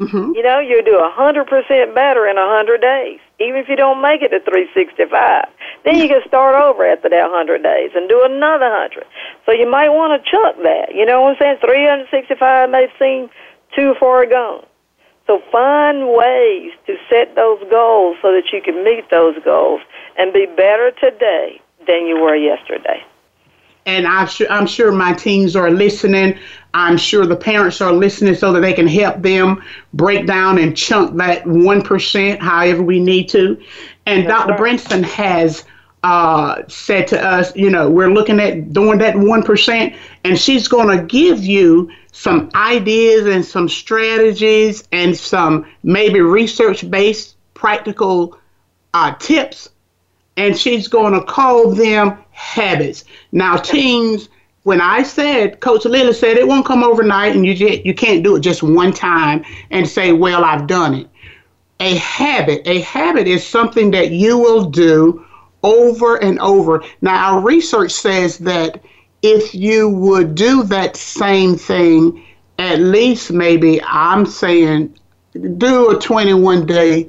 [0.00, 0.32] Mm-hmm.
[0.34, 3.76] You know, you do a hundred percent better in a hundred days, even if you
[3.76, 5.48] don't make it to 365.
[5.84, 9.04] Then you can start over after that hundred days and do another hundred.
[9.46, 10.94] So you might want to chuck that.
[10.94, 11.58] You know what I'm saying?
[11.64, 13.30] 365 may seem
[13.74, 14.66] too far gone.
[15.26, 19.80] So find ways to set those goals so that you can meet those goals
[20.18, 23.02] and be better today than you were yesterday
[23.86, 26.38] and I'm sure, I'm sure my teams are listening.
[26.72, 30.76] I'm sure the parents are listening so that they can help them break down and
[30.76, 33.60] chunk that 1% however we need to.
[34.06, 34.50] And That's Dr.
[34.50, 34.58] Right.
[34.58, 35.64] Brunson has
[36.02, 40.96] uh, said to us, you know, we're looking at doing that 1%, and she's going
[40.96, 48.38] to give you some ideas and some strategies and some maybe research based practical
[48.94, 49.68] uh, tips
[50.40, 53.04] and she's going to call them habits.
[53.30, 54.30] Now, teens,
[54.62, 58.22] when I said, Coach Lily said it won't come overnight, and you just, you can't
[58.22, 61.08] do it just one time and say, "Well, I've done it."
[61.80, 65.24] A habit, a habit is something that you will do
[65.62, 66.82] over and over.
[67.00, 68.82] Now, our research says that
[69.22, 72.22] if you would do that same thing,
[72.58, 74.94] at least maybe I'm saying,
[75.56, 77.08] do a 21 day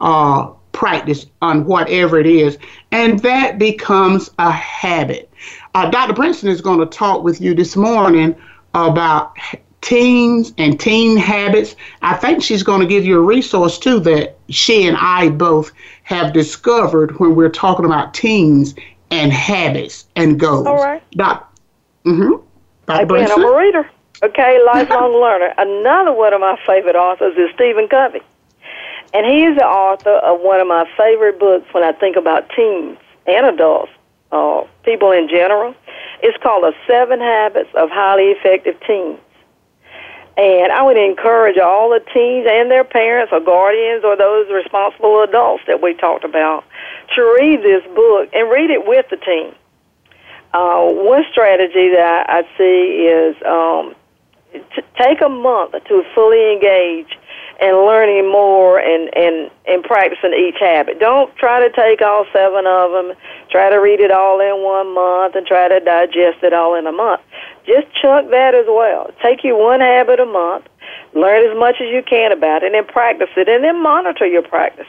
[0.00, 2.58] uh, practice on whatever it is.
[2.92, 5.30] And that becomes a habit.
[5.74, 6.12] Uh, Dr.
[6.12, 8.34] Brunson is going to talk with you this morning
[8.74, 9.36] about
[9.80, 11.76] teens and teen habits.
[12.02, 15.72] I think she's going to give you a resource too that she and I both
[16.02, 18.74] have discovered when we're talking about teens
[19.10, 20.66] and habits and goals.
[20.66, 21.02] All right.
[21.12, 21.56] Doc,
[22.04, 22.44] mm-hmm.
[22.86, 23.14] Dr.
[23.16, 23.90] Again, I'm a reader.
[24.22, 25.54] Okay, lifelong learner.
[25.56, 28.20] Another one of my favorite authors is Stephen Covey.
[29.14, 32.50] And he is the author of one of my favorite books when I think about
[32.50, 33.92] teens and adults,
[34.32, 35.74] uh, people in general.
[36.22, 39.18] It's called The Seven Habits of Highly Effective Teens.
[40.36, 45.22] And I would encourage all the teens and their parents or guardians or those responsible
[45.22, 46.64] adults that we talked about
[47.16, 49.52] to read this book and read it with the team.
[50.52, 53.94] Uh, one strategy that I see is um,
[54.52, 57.18] to take a month to fully engage
[57.60, 61.00] and learning more and, and, and practicing each habit.
[61.00, 63.16] Don't try to take all seven of them,
[63.50, 66.86] try to read it all in one month, and try to digest it all in
[66.86, 67.20] a month.
[67.66, 69.10] Just chunk that as well.
[69.22, 70.66] Take you one habit a month,
[71.14, 74.26] learn as much as you can about it, and then practice it, and then monitor
[74.26, 74.86] your practice.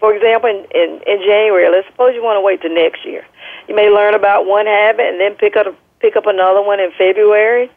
[0.00, 3.26] For example, in, in, in January, let's suppose you want to wait till next year.
[3.68, 5.66] You may learn about one habit and then pick up
[6.00, 7.68] pick up another one in February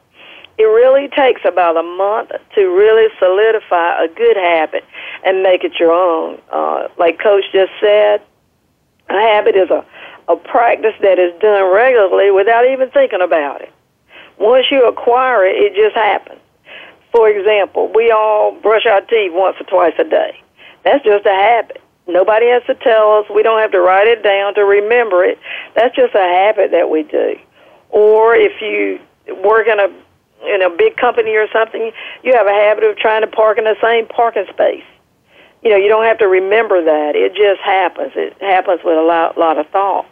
[0.58, 4.84] it really takes about a month to really solidify a good habit
[5.26, 6.40] and make it your own.
[6.52, 8.22] Uh, like Coach just said,
[9.10, 9.86] a habit is a,
[10.28, 13.72] a practice that is done regularly without even thinking about it.
[14.40, 16.40] Once you acquire it, it just happens.
[17.12, 20.40] For example, we all brush our teeth once or twice a day.
[20.84, 21.82] That's just a habit.
[22.08, 23.26] Nobody has to tell us.
[23.34, 25.38] We don't have to write it down to remember it.
[25.76, 27.36] That's just a habit that we do.
[27.90, 29.00] Or if you
[29.44, 29.90] work in a
[30.46, 31.92] in a big company or something,
[32.24, 34.84] you have a habit of trying to park in the same parking space.
[35.64, 37.16] You know, you don't have to remember that.
[37.16, 38.14] It just happens.
[38.16, 40.08] It happens with a lot, lot of thought.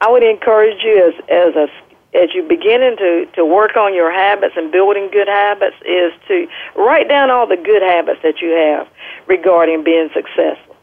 [0.00, 1.66] I would encourage you as as a
[2.16, 6.46] as you beginning to to work on your habits and building good habits is to
[6.76, 8.86] write down all the good habits that you have
[9.26, 10.76] regarding being successful.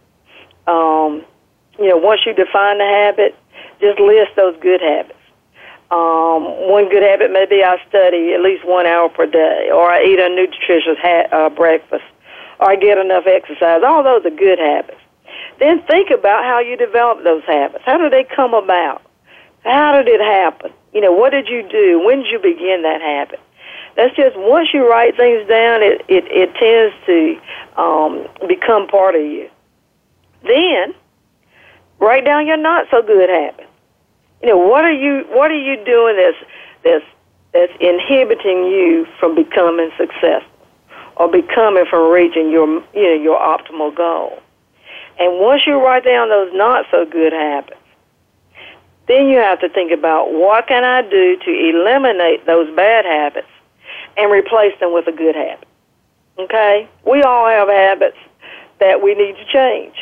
[0.67, 1.23] Um,
[1.79, 3.35] you know, once you define the habit,
[3.79, 5.19] just list those good habits.
[5.91, 9.89] Um, one good habit may be I study at least one hour per day, or
[9.89, 12.03] I eat a nutritious ha- uh, breakfast,
[12.59, 13.81] or I get enough exercise.
[13.85, 14.97] All those are good habits.
[15.59, 17.83] Then think about how you develop those habits.
[17.85, 19.01] How did they come about?
[19.63, 20.71] How did it happen?
[20.93, 22.03] You know, what did you do?
[22.03, 23.39] When did you begin that habit?
[23.95, 29.15] That's just once you write things down, it it, it tends to um, become part
[29.15, 29.49] of you.
[30.43, 30.93] Then
[31.99, 33.69] write down your not so good habits.
[34.41, 36.51] You know, what are you what are you doing that's
[36.83, 37.05] that's
[37.53, 40.51] that's inhibiting you from becoming successful
[41.17, 44.39] or becoming from reaching your you know your optimal goal.
[45.17, 47.77] And once you write down those not so good habits,
[49.07, 53.47] then you have to think about what can I do to eliminate those bad habits
[54.17, 55.67] and replace them with a good habit.
[56.39, 56.89] Okay?
[57.05, 58.17] We all have habits
[58.79, 59.95] that we need to change.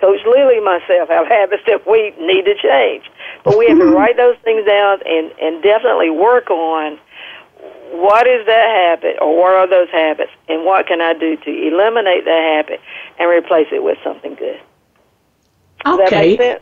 [0.00, 3.04] Coach Lily and myself have habits that we need to change.
[3.44, 6.98] But we have to write those things down and, and definitely work on
[7.92, 11.68] what is that habit or what are those habits and what can I do to
[11.68, 12.80] eliminate that habit
[13.18, 14.60] and replace it with something good.
[15.84, 16.58] Does okay.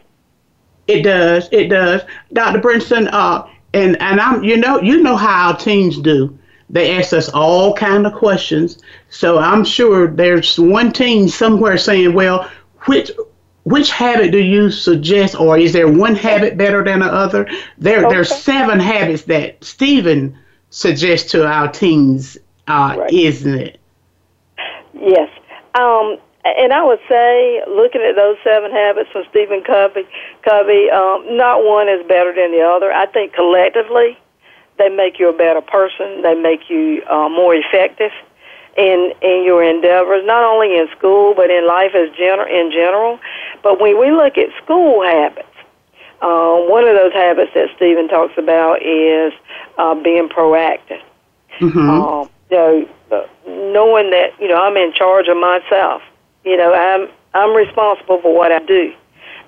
[0.88, 1.48] It does.
[1.52, 2.02] It does.
[2.32, 2.60] Dr.
[2.60, 6.36] Brunson, uh, and, and I'm you know you know how our teens do.
[6.68, 8.78] They ask us all kind of questions.
[9.10, 12.50] So I'm sure there's one teen somewhere saying, Well,
[12.86, 13.10] which
[13.64, 17.48] which habit do you suggest, or is there one habit better than the other?
[17.78, 18.14] There, okay.
[18.14, 20.36] there's seven habits that Stephen
[20.70, 23.12] suggests to our teens, uh, right.
[23.12, 23.80] isn't it?
[24.94, 25.30] Yes.
[25.74, 30.08] Um, and I would say, looking at those seven habits from Stephen Covey,
[30.42, 32.92] Covey, um, not one is better than the other.
[32.92, 34.18] I think collectively,
[34.78, 36.22] they make you a better person.
[36.22, 38.10] They make you uh, more effective
[38.76, 43.20] in in your endeavors, not only in school but in life as gener- in general.
[43.62, 45.48] But when we look at school habits,
[46.20, 49.32] uh, one of those habits that Stephen talks about is
[49.78, 51.02] uh, being proactive.
[51.60, 51.90] Mm-hmm.
[51.90, 56.02] Um, you know, uh, knowing that you know I'm in charge of myself.
[56.44, 58.92] You know, I'm I'm responsible for what I do.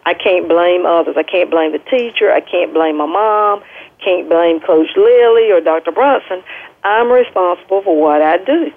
[0.07, 1.16] I can't blame others.
[1.16, 2.31] I can't blame the teacher.
[2.31, 3.62] I can't blame my mom.
[4.05, 5.92] Can't blame Coach Lily or Dr.
[5.92, 6.42] Brunson.
[6.83, 8.70] I'm responsible for what I do.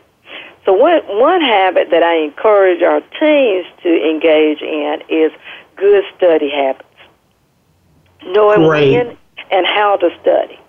[0.68, 5.32] So one one habit that I encourage our teens to engage in is
[5.78, 6.84] good study habits.
[8.26, 8.92] Knowing Great.
[8.92, 9.18] when
[9.50, 10.60] and how to study.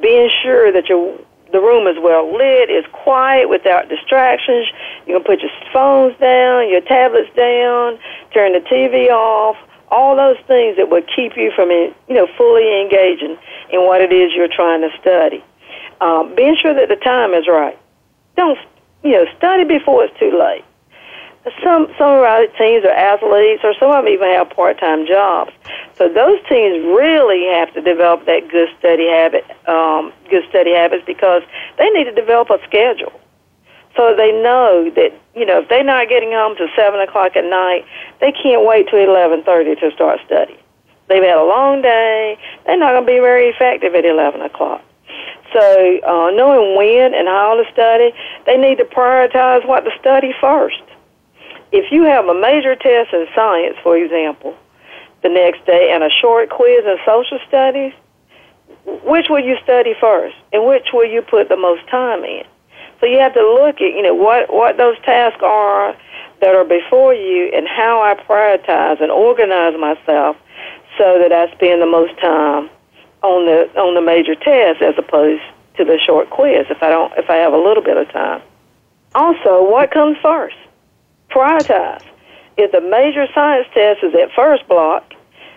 [0.00, 1.18] Being sure that your
[1.50, 4.68] the room is well lit, is quiet without distractions.
[5.08, 7.98] You can put your phones down, your tablets down,
[8.32, 9.56] turn the TV off,
[9.90, 13.36] all those things that would keep you from you know fully engaging
[13.70, 15.42] in what it is you're trying to study.
[16.00, 17.76] Um, being sure that the time is right.
[18.36, 18.58] Don't
[19.06, 20.64] you know, study before it's too late.
[21.62, 25.06] Some some of our teens are athletes, or some of them even have part time
[25.06, 25.52] jobs.
[25.94, 31.04] So those teens really have to develop that good study habit, um, good study habits,
[31.06, 31.42] because
[31.78, 33.14] they need to develop a schedule,
[33.96, 37.44] so they know that you know if they're not getting home till seven o'clock at
[37.44, 37.86] night,
[38.20, 40.58] they can't wait till eleven thirty to start studying.
[41.08, 42.36] They've had a long day.
[42.66, 44.82] They're not going to be very effective at eleven o'clock.
[45.56, 48.12] So, uh, knowing when and how to study,
[48.44, 50.82] they need to prioritize what to study first.
[51.72, 54.54] If you have a major test in science, for example,
[55.22, 57.94] the next day and a short quiz in social studies,
[58.84, 62.44] which will you study first and which will you put the most time in?
[63.00, 65.96] So you have to look at, you know, what, what those tasks are
[66.42, 70.36] that are before you and how I prioritize and organize myself
[70.98, 72.68] so that I spend the most time
[73.22, 75.42] on the on the major test as opposed
[75.76, 78.42] to the short quiz if I don't if I have a little bit of time.
[79.14, 80.56] Also, what comes first?
[81.30, 82.04] Prioritize.
[82.56, 85.12] If the major science test is at first block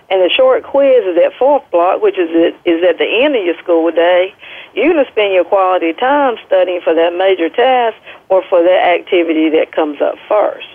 [0.09, 3.35] and the short quiz is at fourth block, which is at, is at the end
[3.35, 4.33] of your school day,
[4.73, 7.97] you're going to spend your quality time studying for that major task
[8.29, 10.67] or for that activity that comes up first.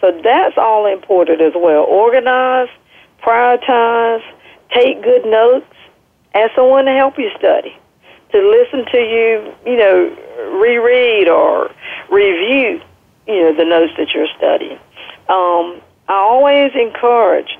[0.00, 1.84] So that's all important as well.
[1.84, 2.68] Organize,
[3.22, 4.22] prioritize,
[4.74, 5.66] take good notes,
[6.34, 7.76] ask someone to help you study,
[8.32, 10.16] to listen to you, you know,
[10.60, 11.70] reread or
[12.10, 12.80] review,
[13.26, 14.78] you know, the notes that you're studying.
[15.28, 17.58] Um, I always encourage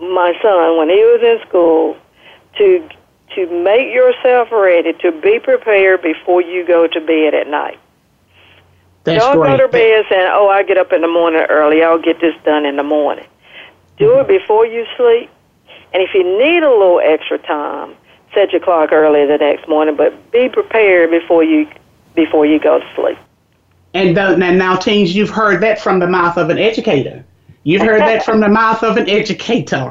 [0.00, 1.96] my son when he was in school
[2.58, 2.88] to
[3.34, 7.78] to make yourself ready to be prepared before you go to bed at night.
[9.04, 11.82] That's Don't go to bed saying, "Oh, I get up in the morning early.
[11.82, 13.26] I'll get this done in the morning."
[13.96, 14.20] Do mm-hmm.
[14.20, 15.30] it before you sleep
[15.92, 17.94] and if you need a little extra time,
[18.34, 21.68] set your clock early the next morning, but be prepared before you
[22.14, 23.18] before you go to sleep.
[23.94, 27.24] And now, now, teens, you've heard that from the mouth of an educator.
[27.64, 29.90] You've heard that from the mouth of an educator,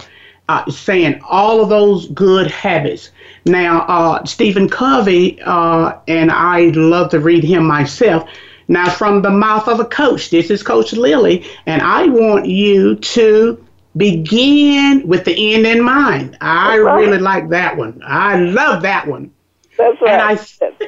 [0.50, 3.12] uh, saying all of those good habits.
[3.46, 8.28] Now, uh, Stephen Covey, uh, and I love to read him myself.
[8.68, 12.96] Now, from the mouth of a coach, this is Coach Lily, and I want you
[12.96, 13.64] to
[13.98, 16.38] begin with the end in mind.
[16.42, 16.96] I right.
[16.96, 18.02] really like that one.
[18.06, 19.32] I love that one.
[19.78, 20.40] That's right.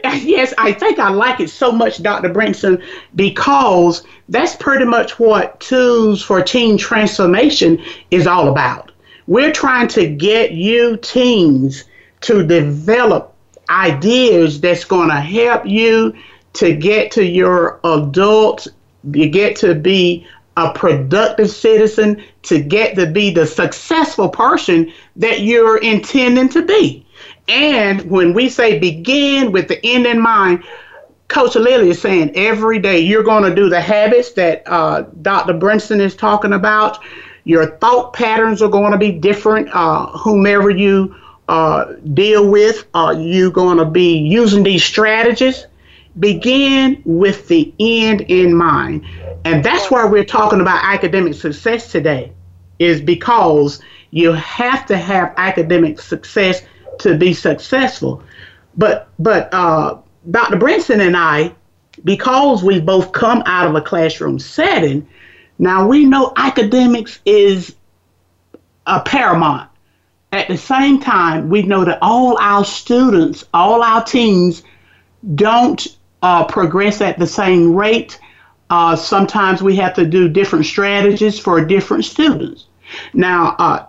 [0.01, 2.30] And I, yes, I think I like it so much, Dr.
[2.30, 2.82] Brunson,
[3.16, 7.82] because that's pretty much what Tools for Teen Transformation
[8.12, 8.91] is all about.
[9.28, 11.86] We're trying to get you teens
[12.22, 13.34] to develop
[13.70, 16.14] ideas that's going to help you
[16.54, 18.68] to get to your adult,
[19.12, 20.28] you get to be
[20.58, 27.06] a productive citizen, to get to be the successful person that you're intending to be.
[27.47, 30.64] And when we say begin with the end in mind,
[31.28, 35.54] Coach Lily is saying every day you're going to do the habits that uh, Dr.
[35.54, 36.99] Brunson is talking about.
[37.45, 39.70] Your thought patterns are going to be different.
[39.74, 41.16] Uh, whomever you
[41.47, 45.66] uh, deal with, are you going to be using these strategies?
[46.20, 49.05] Begin with the end in mind.
[49.45, 52.32] And that's why we're talking about academic success today,
[52.80, 56.61] is because you have to have academic success
[56.99, 58.24] to be successful.
[58.78, 59.97] But but uh,
[60.30, 60.57] Dr.
[60.57, 61.53] Brunson and I,
[62.03, 65.07] because we both come out of a classroom setting,
[65.59, 67.76] now we know academics is
[68.86, 69.70] a paramount.
[70.32, 74.64] At the same time, we know that all our students, all our teens,
[75.36, 75.86] don't
[76.24, 78.19] uh, progress at the same rate.
[78.69, 82.65] Uh, sometimes we have to do different strategies for different students.
[83.13, 83.86] Now, uh,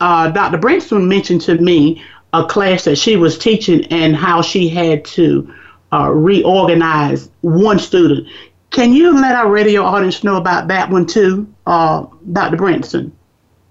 [0.00, 0.58] uh, Dr.
[0.58, 2.02] Brunson mentioned to me
[2.34, 5.54] a class that she was teaching and how she had to
[5.92, 8.28] uh, reorganize one student.
[8.70, 12.56] Can you let our radio audience know about that one too, Dr.
[12.56, 13.16] Brunson?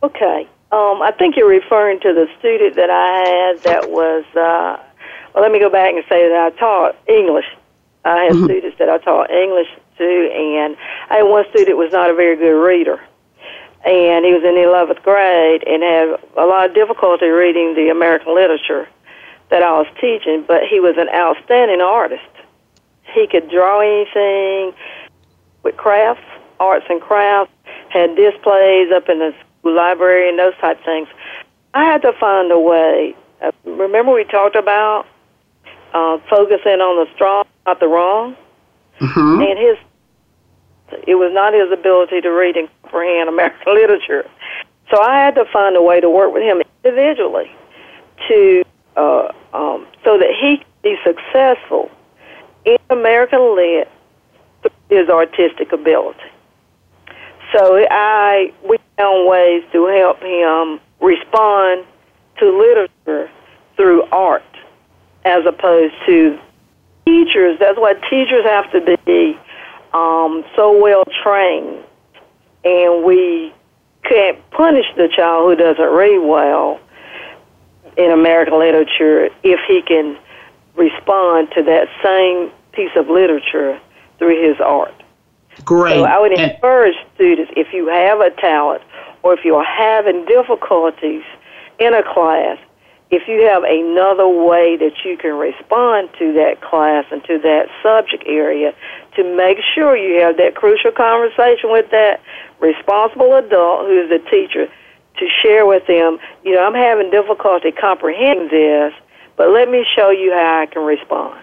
[0.01, 0.47] Okay.
[0.71, 4.83] Um, I think you're referring to the student that I had that was, uh,
[5.33, 7.45] well, let me go back and say that I taught English.
[8.07, 8.45] I had mm-hmm.
[8.45, 10.77] students that I taught English to, and
[11.09, 13.01] I had one student was not a very good reader
[13.87, 17.89] and he was in the 11th grade and had a lot of difficulty reading the
[17.89, 18.87] American literature
[19.49, 22.27] that I was teaching, but he was an outstanding artist.
[23.13, 24.73] He could draw anything
[25.63, 26.25] with crafts,
[26.59, 27.53] arts and crafts,
[27.89, 31.07] had displays up in the school library and those type things.
[31.73, 33.15] I had to find a way.
[33.41, 35.05] Uh, remember we talked about
[35.93, 38.35] uh, focusing on the strong, not the wrong?
[38.99, 39.41] Mm-hmm.
[39.41, 39.77] And his
[41.05, 44.25] it was not his ability to read and comprehend American literature.
[44.89, 47.51] So I had to find a way to work with him individually
[48.29, 48.63] to
[48.95, 51.91] uh, um, so that he could be successful
[52.65, 53.91] in American lit
[54.61, 56.19] through his artistic ability.
[57.53, 61.85] So I we found ways to help him respond
[62.39, 63.29] to literature
[63.75, 64.43] through art
[65.25, 66.39] as opposed to
[67.07, 67.57] teachers.
[67.59, 69.39] That's why teachers have to be
[69.93, 71.83] um, so well trained,
[72.63, 73.53] and we
[74.03, 76.79] can't punish the child who doesn't read well
[77.97, 80.17] in American literature if he can
[80.75, 83.79] respond to that same piece of literature
[84.19, 84.93] through his art.
[85.65, 85.95] Great.
[85.95, 88.83] So I would encourage students if you have a talent
[89.23, 91.23] or if you're having difficulties
[91.79, 92.59] in a class,
[93.09, 97.67] if you have another way that you can respond to that class and to that
[97.81, 98.73] subject area
[99.15, 102.19] to make sure you have that crucial conversation with that
[102.59, 104.67] responsible adult who is a teacher
[105.17, 108.93] to share with them, you know, I'm having difficulty comprehending this,
[109.35, 111.41] but let me show you how I can respond.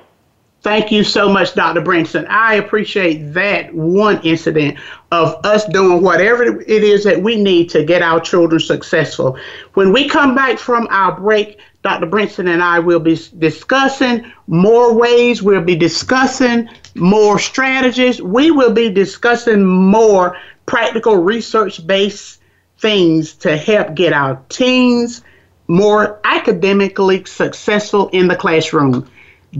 [0.65, 1.83] Thank you so much, Dr.
[1.83, 2.25] Brunson.
[2.27, 4.79] I appreciate that one incident
[5.12, 9.39] of us doing whatever it is that we need to get our children successful.
[9.75, 12.07] When we come back from our break, Dr.
[12.07, 18.73] Brunson and I will be discussing more ways, we'll be discussing more strategies, we will
[18.73, 22.41] be discussing more practical research based
[22.79, 25.21] things to help get our teens
[25.69, 29.11] more academically successful in the classroom.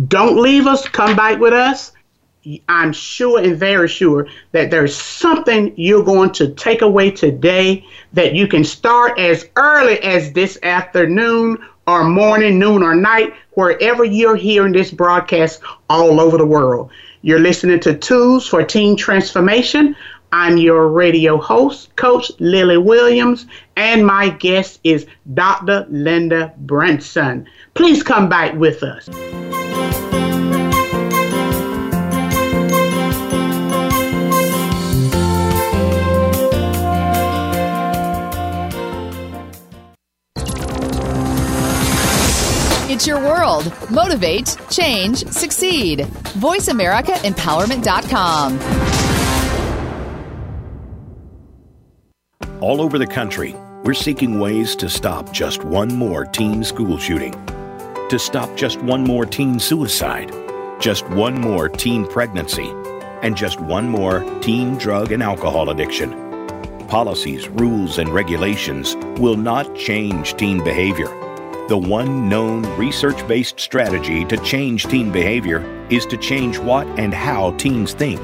[0.09, 0.88] Don't leave us.
[0.88, 1.92] Come back with us.
[2.68, 8.34] I'm sure and very sure that there's something you're going to take away today that
[8.34, 14.36] you can start as early as this afternoon or morning, noon, or night, wherever you're
[14.36, 16.90] hearing this broadcast all over the world.
[17.22, 19.97] You're listening to Tools for Teen Transformation.
[20.32, 25.86] I'm your radio host, Coach Lily Williams, and my guest is Dr.
[25.88, 27.47] Linda Brunson.
[27.74, 29.09] Please come back with us.
[43.07, 43.72] Your world.
[43.90, 46.00] Motivate, change, succeed.
[46.40, 48.59] VoiceAmericaEmpowerment.com.
[52.61, 57.34] All over the country, we're seeking ways to stop just one more teen school shooting.
[58.11, 60.30] to stop just one more teen suicide,
[60.78, 62.70] just one more teen pregnancy,
[63.22, 66.12] and just one more teen drug and alcohol addiction.
[66.88, 71.09] Policies, rules, and regulations will not change teen behavior.
[71.66, 77.14] The one known research based strategy to change teen behavior is to change what and
[77.14, 78.20] how teens think.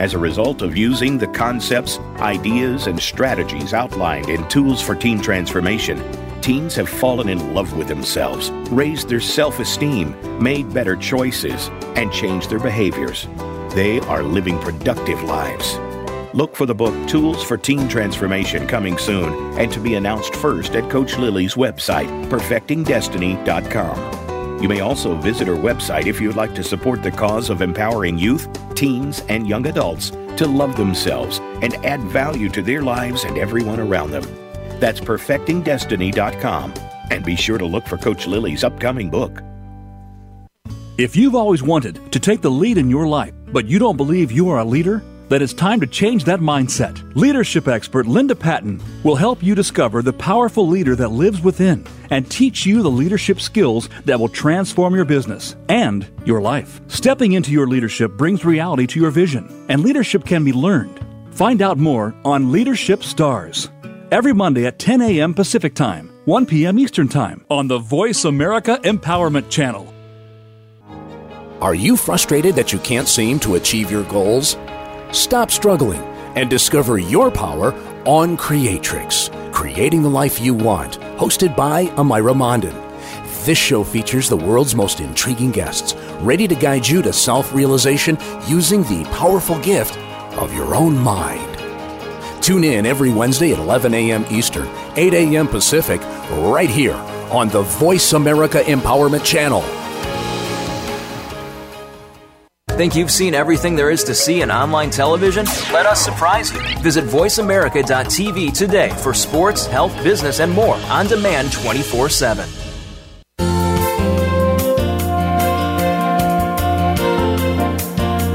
[0.00, 5.20] As a result of using the concepts, ideas, and strategies outlined in Tools for Teen
[5.20, 6.02] Transformation,
[6.40, 12.12] teens have fallen in love with themselves, raised their self esteem, made better choices, and
[12.12, 13.28] changed their behaviors.
[13.76, 15.78] They are living productive lives.
[16.34, 20.74] Look for the book Tools for Teen Transformation coming soon and to be announced first
[20.74, 24.62] at Coach Lily's website, perfectingdestiny.com.
[24.62, 28.18] You may also visit her website if you'd like to support the cause of empowering
[28.18, 33.36] youth, teens, and young adults to love themselves and add value to their lives and
[33.36, 34.24] everyone around them.
[34.80, 36.74] That's perfectingdestiny.com.
[37.10, 39.42] And be sure to look for Coach Lily's upcoming book.
[40.96, 44.32] If you've always wanted to take the lead in your life, but you don't believe
[44.32, 45.02] you are a leader,
[45.32, 47.00] then it's time to change that mindset.
[47.16, 52.30] Leadership expert Linda Patton will help you discover the powerful leader that lives within and
[52.30, 56.82] teach you the leadership skills that will transform your business and your life.
[56.88, 61.00] Stepping into your leadership brings reality to your vision, and leadership can be learned.
[61.30, 63.70] Find out more on Leadership Stars
[64.10, 65.32] every Monday at 10 a.m.
[65.32, 66.78] Pacific Time, 1 p.m.
[66.78, 69.88] Eastern Time on the Voice America Empowerment Channel.
[71.62, 74.56] Are you frustrated that you can't seem to achieve your goals?
[75.12, 76.00] Stop struggling
[76.36, 77.74] and discover your power
[78.06, 82.74] on Creatrix, Creating the Life You Want, hosted by Amira Mondin.
[83.44, 88.16] This show features the world's most intriguing guests, ready to guide you to self realization
[88.46, 89.98] using the powerful gift
[90.38, 91.58] of your own mind.
[92.42, 94.24] Tune in every Wednesday at 11 a.m.
[94.30, 95.46] Eastern, 8 a.m.
[95.46, 96.00] Pacific,
[96.30, 96.96] right here
[97.30, 99.60] on the Voice America Empowerment Channel.
[102.76, 105.44] Think you've seen everything there is to see in online television?
[105.72, 106.58] Let us surprise you.
[106.80, 112.48] Visit VoiceAmerica.tv today for sports, health, business, and more on demand 24 7.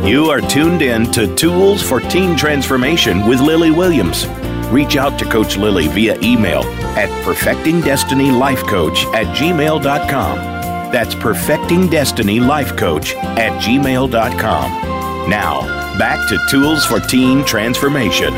[0.08, 4.28] You are tuned in to Tools for Teen Transformation with Lily Williams.
[4.68, 6.64] Reach out to Coach Lily via email
[6.96, 10.57] at perfectingdestinylifecoach at gmail.com
[10.92, 15.30] that's Perfecting Destiny Life Coach at gmail.com.
[15.30, 15.62] Now,
[15.98, 18.34] back to Tools for Teen Transformation.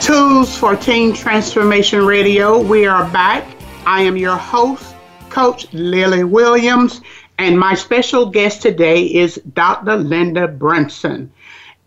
[0.00, 2.60] Tools for Teen Transformation Radio.
[2.60, 3.44] We are back.
[3.86, 4.94] I am your host,
[5.30, 7.00] Coach Lily Williams,
[7.38, 9.96] and my special guest today is Dr.
[9.96, 11.30] Linda Brunson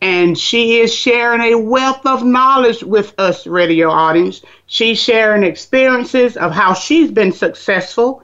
[0.01, 4.41] and she is sharing a wealth of knowledge with us, radio audience.
[4.67, 8.23] She's sharing experiences of how she's been successful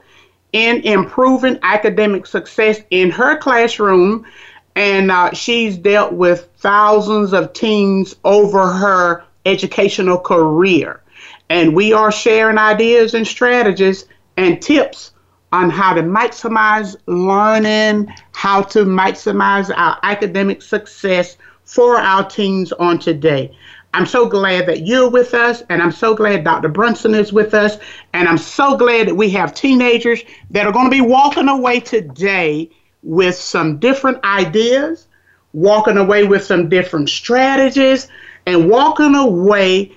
[0.52, 4.26] in improving academic success in her classroom,
[4.74, 11.02] and uh, she's dealt with thousands of teens over her educational career.
[11.50, 14.06] And we are sharing ideas and strategies
[14.36, 15.12] and tips
[15.52, 21.36] on how to maximize learning, how to maximize our academic success
[21.66, 23.54] for our teens on today.
[23.92, 26.68] I'm so glad that you're with us, and I'm so glad Dr.
[26.68, 27.78] Brunson is with us,
[28.12, 31.80] and I'm so glad that we have teenagers that are going to be walking away
[31.80, 32.70] today
[33.02, 35.08] with some different ideas,
[35.52, 38.08] walking away with some different strategies,
[38.46, 39.92] and walking away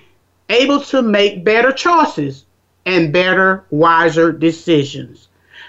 [0.48, 2.44] able to make better choices
[2.86, 5.28] and better, wiser decisions.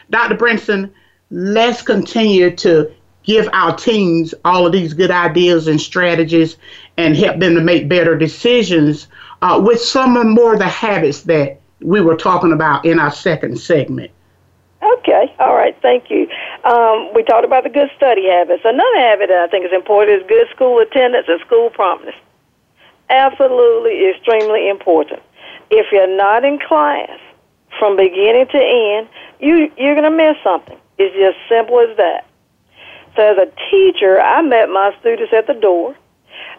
[0.10, 0.36] Dr.
[0.36, 0.94] Brunson,
[1.30, 2.92] let's continue to
[3.24, 6.58] give our teens all of these good ideas and strategies
[6.98, 9.08] and help them to make better decisions
[9.42, 13.12] uh, with some of more of the habits that we were talking about in our
[13.12, 14.12] second segment.
[14.82, 16.28] Okay, all right, thank you.
[16.64, 18.64] Um, we talked about the good study habits.
[18.66, 22.16] Another habit that I think is important is good school attendance and school promptness.
[23.10, 25.22] Absolutely, extremely important.
[25.70, 27.20] If you're not in class
[27.78, 29.08] from beginning to end,
[29.40, 30.78] you you're going to miss something.
[30.98, 32.26] It's just simple as that.
[33.16, 35.96] So as a teacher, I met my students at the door.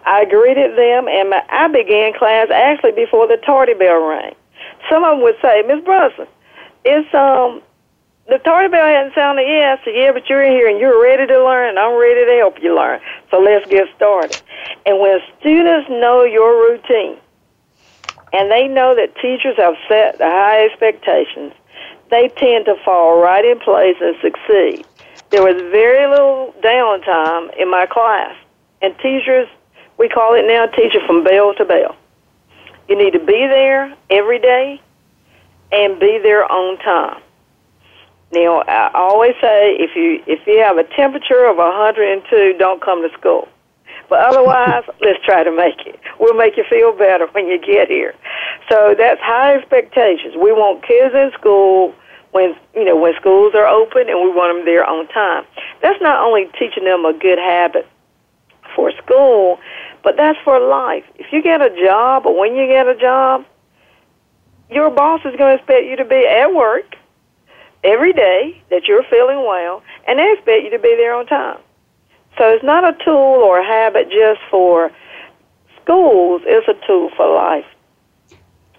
[0.05, 4.35] I greeted them, and I began class actually before the tardy bell rang.
[4.91, 6.27] Some of them would say, Miss Brunson,
[6.85, 7.63] it's um
[8.29, 9.81] the tardy bell hadn't sounded yet.
[9.85, 12.37] So yeah, but you're in here and you're ready to learn, and I'm ready to
[12.39, 13.01] help you learn.
[13.31, 14.41] So let's get started.
[14.87, 17.19] And when students know your routine,
[18.33, 21.53] and they know that teachers have set the high expectations,
[22.11, 24.87] they tend to fall right in place and succeed.
[25.33, 28.37] There was very little downtime in my class,
[28.83, 29.49] and teachers,
[29.97, 31.97] we call it now teacher from bell to bell.
[32.87, 34.79] You need to be there every day,
[35.73, 37.23] and be there on time.
[38.31, 43.01] Now, I always say if you if you have a temperature of 102, don't come
[43.01, 43.49] to school.
[44.11, 45.99] But otherwise, let's try to make it.
[46.21, 48.15] We'll make you feel better when you get here.
[48.71, 50.35] So that's high expectations.
[50.37, 51.95] We want kids in school
[52.33, 55.45] when you know when schools are open, and we want them there on time.
[55.83, 57.87] That's not only teaching them a good habit
[58.75, 59.59] for school,
[60.03, 61.05] but that's for life.
[61.17, 63.45] If you get a job, or when you get a job,
[64.71, 66.97] your boss is going to expect you to be at work
[67.85, 71.59] every day that you're feeling well, and they expect you to be there on time.
[72.39, 73.15] So it's not a tool
[73.45, 74.91] or a habit just for
[75.83, 77.67] schools, it's a tool for life.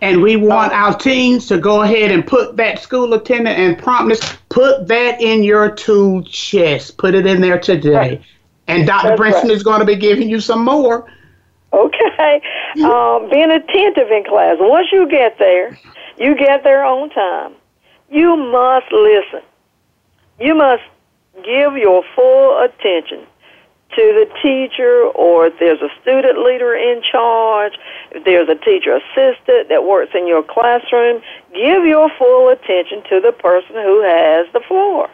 [0.03, 4.19] And we want our teens to go ahead and put that school attendant and promptness,
[4.49, 6.97] put that in your tool chest.
[6.97, 7.95] Put it in there today.
[7.95, 8.21] Right.
[8.67, 9.07] And Dr.
[9.07, 9.55] That's Brunson right.
[9.55, 11.09] is going to be giving you some more.
[11.71, 12.41] Okay.
[12.73, 14.57] Um, being attentive in class.
[14.59, 15.77] Once you get there,
[16.17, 17.53] you get there on time.
[18.09, 19.43] You must listen.
[20.39, 20.81] You must
[21.45, 23.27] give your full attention
[23.95, 27.73] to the teacher or if there's a student leader in charge,
[28.11, 31.21] if there's a teacher assistant that works in your classroom,
[31.53, 35.09] give your full attention to the person who has the floor.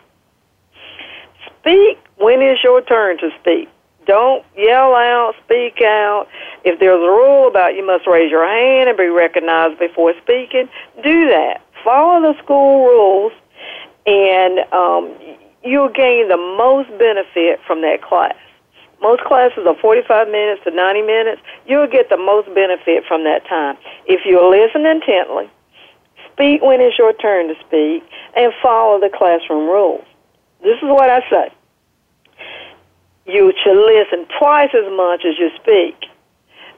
[1.59, 3.69] Speak when it's your turn to speak.
[4.05, 6.27] Don't yell out, speak out.
[6.63, 10.67] If there's a rule about you must raise your hand and be recognized before speaking,
[11.03, 11.61] do that.
[11.83, 13.33] Follow the school rules,
[14.05, 15.13] and um,
[15.63, 18.35] you'll gain the most benefit from that class.
[19.01, 21.41] Most classes are 45 minutes to 90 minutes.
[21.65, 23.77] You'll get the most benefit from that time.
[24.05, 25.49] If you listen intently,
[26.33, 28.03] speak when it's your turn to speak,
[28.35, 30.05] and follow the classroom rules.
[30.61, 31.51] This is what I say.
[33.25, 35.95] You should listen twice as much as you speak.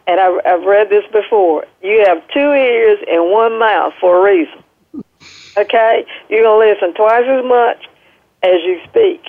[0.08, 1.66] And I've, I've read this before.
[1.82, 4.64] You have two ears and one mouth for a reason.
[5.58, 6.06] Okay?
[6.30, 7.88] You're going to listen twice as much
[8.44, 9.22] as you speak.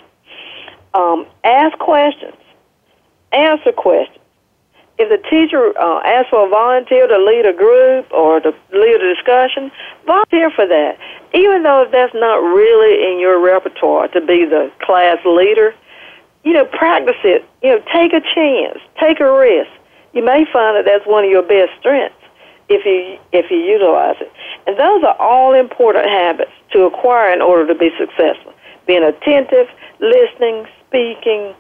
[0.94, 2.34] Um, ask questions
[3.32, 4.18] answer questions.
[4.98, 9.00] If the teacher uh, asks for a volunteer to lead a group or to lead
[9.00, 9.72] a discussion,
[10.06, 10.98] volunteer for that.
[11.34, 15.74] Even though that's not really in your repertoire to be the class leader,
[16.44, 17.44] you know, practice it.
[17.62, 19.70] You know, take a chance, take a risk.
[20.12, 22.16] You may find that that's one of your best strengths
[22.68, 24.30] if you if you utilize it.
[24.66, 28.52] And those are all important habits to acquire in order to be successful.
[28.86, 29.68] Being attentive,
[30.00, 31.54] listening, speaking,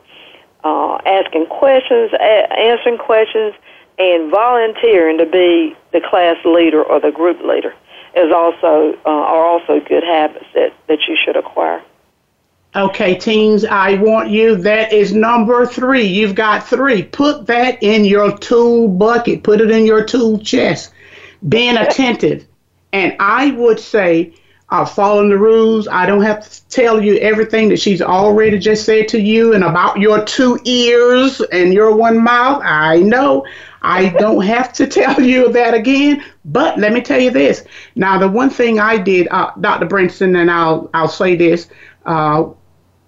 [0.64, 3.54] uh, asking questions, a- answering questions,
[3.98, 7.74] and volunteering to be the class leader or the group leader
[8.16, 11.82] is also uh, are also good habits that, that you should acquire.
[12.74, 14.56] Okay, teens, I want you.
[14.56, 16.04] That is number three.
[16.04, 17.02] You've got three.
[17.02, 19.42] Put that in your tool bucket.
[19.42, 20.92] Put it in your tool chest.
[21.46, 22.46] Being attentive.
[22.92, 24.32] And I would say
[24.72, 25.86] uh, following the rules.
[25.86, 29.62] I don't have to tell you everything that she's already just said to you and
[29.62, 32.62] about your two ears and your one mouth.
[32.64, 33.44] I know.
[33.82, 36.24] I don't have to tell you that again.
[36.46, 37.64] But let me tell you this.
[37.96, 39.84] Now, the one thing I did, uh, Dr.
[39.84, 41.68] Brunson, and I'll I'll say this.
[42.06, 42.46] Uh,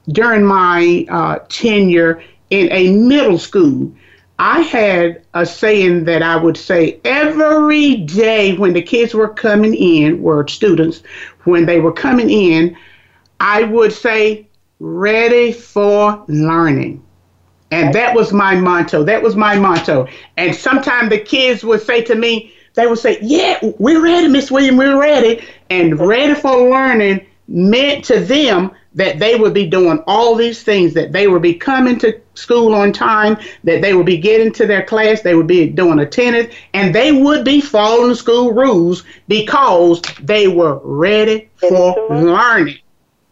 [0.09, 3.91] during my uh, tenure in a middle school,
[4.39, 9.75] I had a saying that I would say every day when the kids were coming
[9.75, 11.03] in, were students,
[11.45, 12.77] when they were coming in,
[13.41, 14.47] I would say,
[14.81, 17.03] ready for learning.
[17.71, 19.03] And that was my motto.
[19.03, 20.07] That was my motto.
[20.37, 24.51] And sometimes the kids would say to me, they would say, Yeah, we're ready, Miss
[24.51, 25.45] William, we're ready.
[25.71, 30.95] And ready for learning meant to them that they would be doing all these things,
[30.95, 34.67] that they would be coming to school on time, that they would be getting to
[34.67, 39.05] their class, they would be doing attendance, and they would be following the school rules
[39.29, 42.79] because they were ready for learning.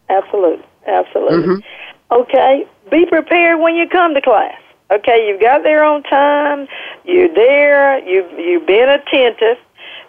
[0.09, 0.65] Absolutely.
[0.87, 1.39] Absolutely.
[1.39, 2.13] Mm-hmm.
[2.13, 2.67] Okay.
[2.91, 4.59] Be prepared when you come to class.
[4.91, 6.69] Okay, you got there on time,
[7.07, 9.57] you're there, you've, you've been attentive,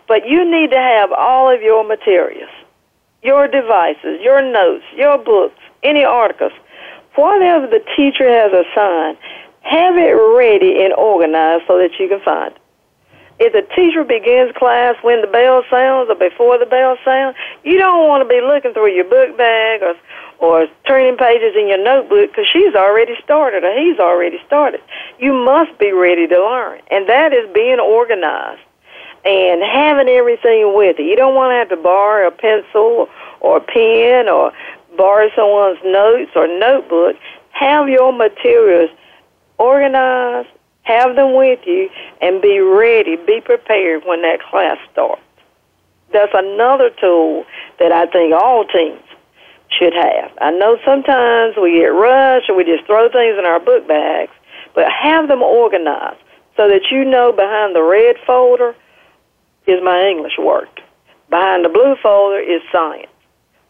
[0.10, 2.50] but you need to have all of your materials
[3.24, 6.52] your devices, your notes, your books, any articles,
[7.16, 9.18] whatever the teacher has assigned,
[9.62, 12.60] have it ready and organized so that you can find it.
[13.40, 17.78] If the teacher begins class when the bell sounds or before the bell sounds, you
[17.80, 19.96] don't want to be looking through your book bag or
[20.40, 24.82] or turning pages in your notebook because she's already started or he's already started.
[25.18, 28.62] You must be ready to learn, and that is being organized
[29.26, 31.06] and having everything with you.
[31.06, 33.08] You don't want to have to borrow a pencil
[33.40, 34.52] or a pen or
[34.98, 37.16] borrow someone's notes or notebook.
[37.52, 38.90] Have your materials
[39.58, 40.50] organized,
[40.84, 41.90] have them with you,
[42.22, 45.22] and be ready, be prepared when that class starts.
[46.12, 47.46] that's another tool
[47.80, 49.02] that I think all teams
[49.70, 50.32] should have.
[50.40, 54.32] I know sometimes we get rushed or we just throw things in our book bags,
[54.76, 56.20] but have them organized
[56.56, 58.76] so that you know behind the red folder
[59.68, 60.80] is my English work.
[61.30, 63.08] Behind the blue folder is science.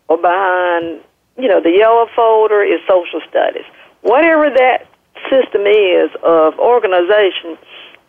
[0.09, 1.01] Or behind,
[1.37, 3.65] you know, the yellow folder is social studies.
[4.01, 4.87] Whatever that
[5.29, 7.57] system is of organization,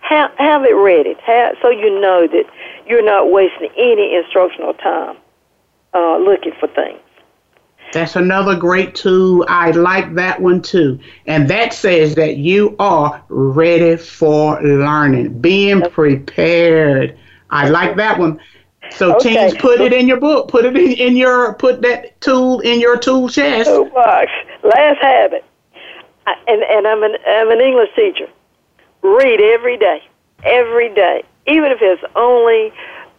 [0.00, 2.44] have, have it ready have, so you know that
[2.86, 5.16] you're not wasting any instructional time
[5.94, 6.98] uh, looking for things.
[7.92, 9.46] That's another great tool.
[9.48, 10.98] I like that one too.
[11.26, 17.16] And that says that you are ready for learning, being prepared.
[17.54, 18.40] I like that one.
[18.90, 19.50] So okay.
[19.50, 20.48] teams, put it in your book.
[20.48, 23.68] Put it in, in your put that tool in your tool chest.
[23.70, 24.30] Toolbox.
[24.62, 25.44] Last habit.
[26.26, 28.28] I, and and I'm an I'm an English teacher.
[29.02, 30.02] Read every day,
[30.42, 32.72] every day, even if it's only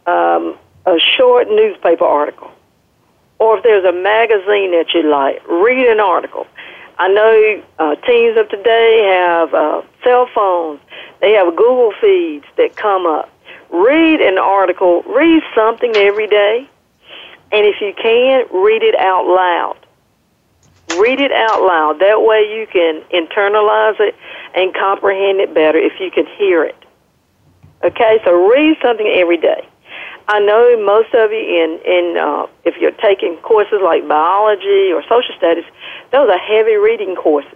[0.05, 2.51] um, a short newspaper article
[3.39, 6.47] or if there's a magazine that you like, read an article.
[6.97, 10.79] I know uh, teens of today have uh, cell phones.
[11.19, 13.29] They have Google feeds that come up.
[13.72, 15.03] Read an article.
[15.03, 16.70] Read something every day.
[17.51, 19.78] And if you can, read it out loud.
[20.99, 21.99] Read it out loud.
[21.99, 24.16] That way you can internalize it
[24.53, 26.76] and comprehend it better if you can hear it.
[27.84, 29.68] Okay, so read something every day.
[30.28, 35.03] I know most of you in in uh, if you're taking courses like biology or
[35.03, 35.66] social studies,
[36.11, 37.53] those are heavy reading courses,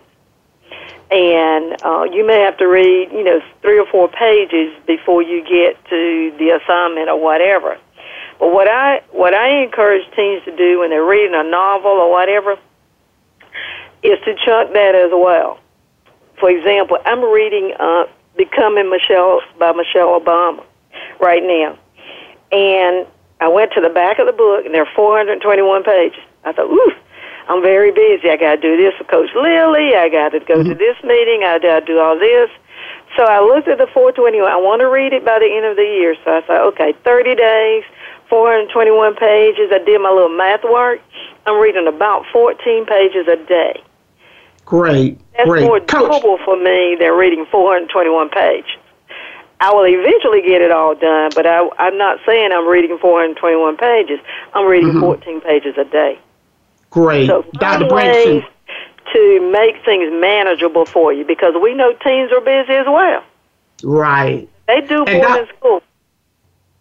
[1.11, 5.41] and uh, you may have to read you know three or four pages before you
[5.43, 7.77] get to the assignment or whatever.
[8.39, 12.11] But what I what I encourage teens to do when they're reading a novel or
[12.11, 12.57] whatever
[14.01, 15.59] is to chunk that as well.
[16.39, 18.05] For example, I'm reading uh,
[18.37, 20.63] "Becoming Michelle" by Michelle Obama
[21.19, 21.77] right now
[22.51, 23.05] and
[23.41, 26.19] I went to the back of the book, and there are 421 pages.
[26.43, 26.93] I thought, ooh,
[27.49, 28.29] I'm very busy.
[28.29, 29.97] I got to do this with Coach Lily.
[29.97, 30.69] I got to go mm-hmm.
[30.69, 31.41] to this meeting.
[31.43, 32.49] I got to do all this.
[33.17, 34.45] So I looked at the 421.
[34.45, 36.13] I want to read it by the end of the year.
[36.23, 37.83] So I thought, okay, 30 days,
[38.29, 39.73] 421 pages.
[39.73, 41.01] I did my little math work.
[41.47, 43.81] I'm reading about 14 pages a day.
[44.63, 45.17] Great.
[45.33, 45.65] That's great.
[45.65, 46.21] more Coach.
[46.21, 48.77] doable for me than reading 421 pages.
[49.59, 53.75] I will eventually get it all done, but I, I'm not saying I'm reading 421
[53.77, 54.19] pages.
[54.53, 55.01] I'm reading mm-hmm.
[55.01, 56.19] 14 pages a day.
[56.89, 57.27] Great.
[57.27, 57.87] So Dr.
[57.87, 58.43] Brunson.
[59.13, 63.23] to make things manageable for you because we know teens are busy as well.
[63.83, 64.49] Right.
[64.67, 65.81] They do doc- in school.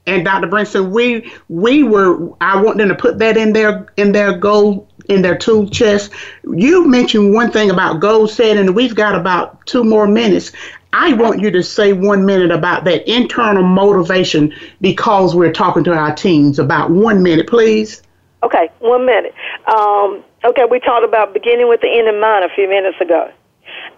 [0.06, 0.46] And Dr.
[0.46, 4.88] Brunson, we we were I want them to put that in their in their goal
[5.08, 6.12] in their tool chest.
[6.44, 10.52] You mentioned one thing about goal setting, and we've got about two more minutes.
[10.92, 15.92] I want you to say one minute about that internal motivation because we're talking to
[15.92, 16.58] our teens.
[16.58, 18.02] About one minute, please.
[18.42, 19.34] Okay, one minute.
[19.68, 23.30] Um, okay, we talked about beginning with the end in mind a few minutes ago.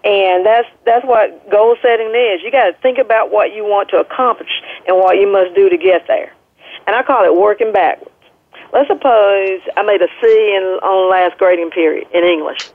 [0.03, 2.41] And that's that's what goal setting is.
[2.43, 4.51] You got to think about what you want to accomplish
[4.87, 6.33] and what you must do to get there.
[6.87, 8.11] And I call it working backwards.
[8.73, 12.69] Let's suppose I made a C in on last grading period in English.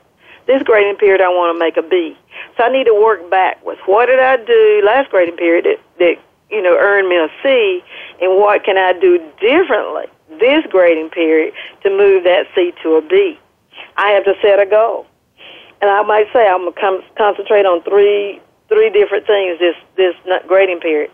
[0.47, 2.17] This grading period I want to make a B.
[2.55, 3.81] So I need to work backwards.
[3.85, 6.15] What did I do last grading period that, that
[6.49, 7.83] you know earned me a C,
[8.21, 10.05] and what can I do differently
[10.39, 13.39] this grading period to move that C to a B?
[13.97, 15.05] I have to set a goal,
[15.81, 20.15] and I might say I'm gonna concentrate on three three different things this this
[20.47, 21.11] grading period.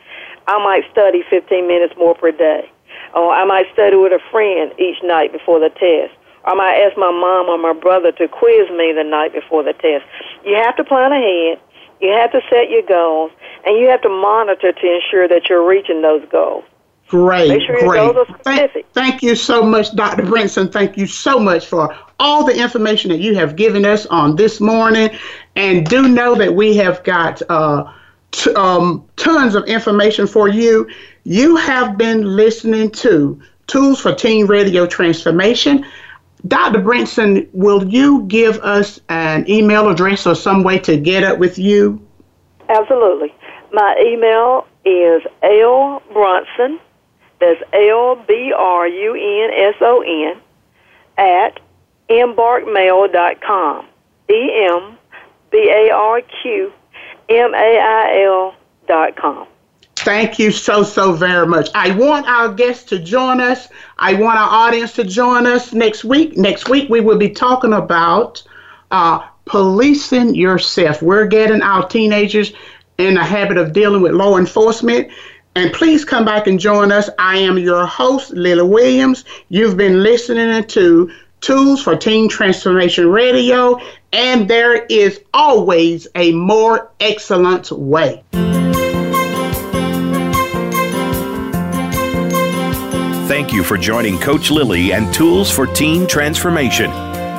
[0.47, 2.69] I might study 15 minutes more per day,
[3.15, 6.13] or I might study with a friend each night before the test.
[6.43, 9.63] Or I might ask my mom or my brother to quiz me the night before
[9.63, 10.03] the test.
[10.45, 11.59] You have to plan ahead.
[12.01, 13.31] You have to set your goals,
[13.65, 16.65] and you have to monitor to ensure that you're reaching those goals.
[17.07, 18.27] Great, sure great.
[18.43, 20.23] Thank, thank you so much, Dr.
[20.23, 20.69] Brunson.
[20.69, 24.59] Thank you so much for all the information that you have given us on this
[24.59, 25.11] morning.
[25.55, 27.91] And do know that we have got uh,
[28.31, 30.89] t- um, tons of information for you.
[31.23, 35.85] You have been listening to Tools for Teen Radio Transformation.
[36.47, 36.79] Dr.
[36.79, 41.57] Brunson, will you give us an email address or some way to get up with
[41.57, 42.05] you?
[42.67, 43.33] Absolutely.
[43.71, 46.79] My email is L Brunson,
[47.43, 50.39] that's L B R U N S O N,
[51.17, 51.59] at
[52.09, 53.85] embarqmail.com.
[54.29, 54.97] E M
[55.51, 56.71] B A R Q
[57.29, 58.55] M A I L
[58.87, 59.47] dot com.
[59.97, 61.69] Thank you so, so very much.
[61.75, 63.69] I want our guests to join us.
[63.99, 66.35] I want our audience to join us next week.
[66.35, 68.43] Next week, we will be talking about
[68.91, 71.01] uh, policing yourself.
[71.01, 72.51] We're getting our teenagers
[72.97, 75.09] in the habit of dealing with law enforcement.
[75.55, 77.09] And please come back and join us.
[77.19, 79.23] I am your host, Lily Williams.
[79.49, 83.79] You've been listening to Tools for Teen Transformation Radio,
[84.13, 88.23] and there is always a more excellent way.
[93.27, 96.91] Thank you for joining Coach Lily and Tools for Teen Transformation.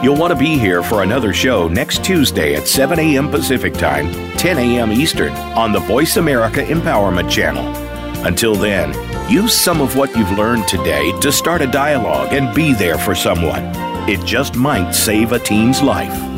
[0.05, 3.31] You'll want to be here for another show next Tuesday at 7 a.m.
[3.31, 4.93] Pacific Time, 10 a.m.
[4.93, 7.94] Eastern on the Voice America Empowerment Channel.
[8.25, 8.93] Until then,
[9.31, 13.15] use some of what you've learned today to start a dialogue and be there for
[13.15, 13.65] someone.
[14.09, 16.34] It just might save a teen's life.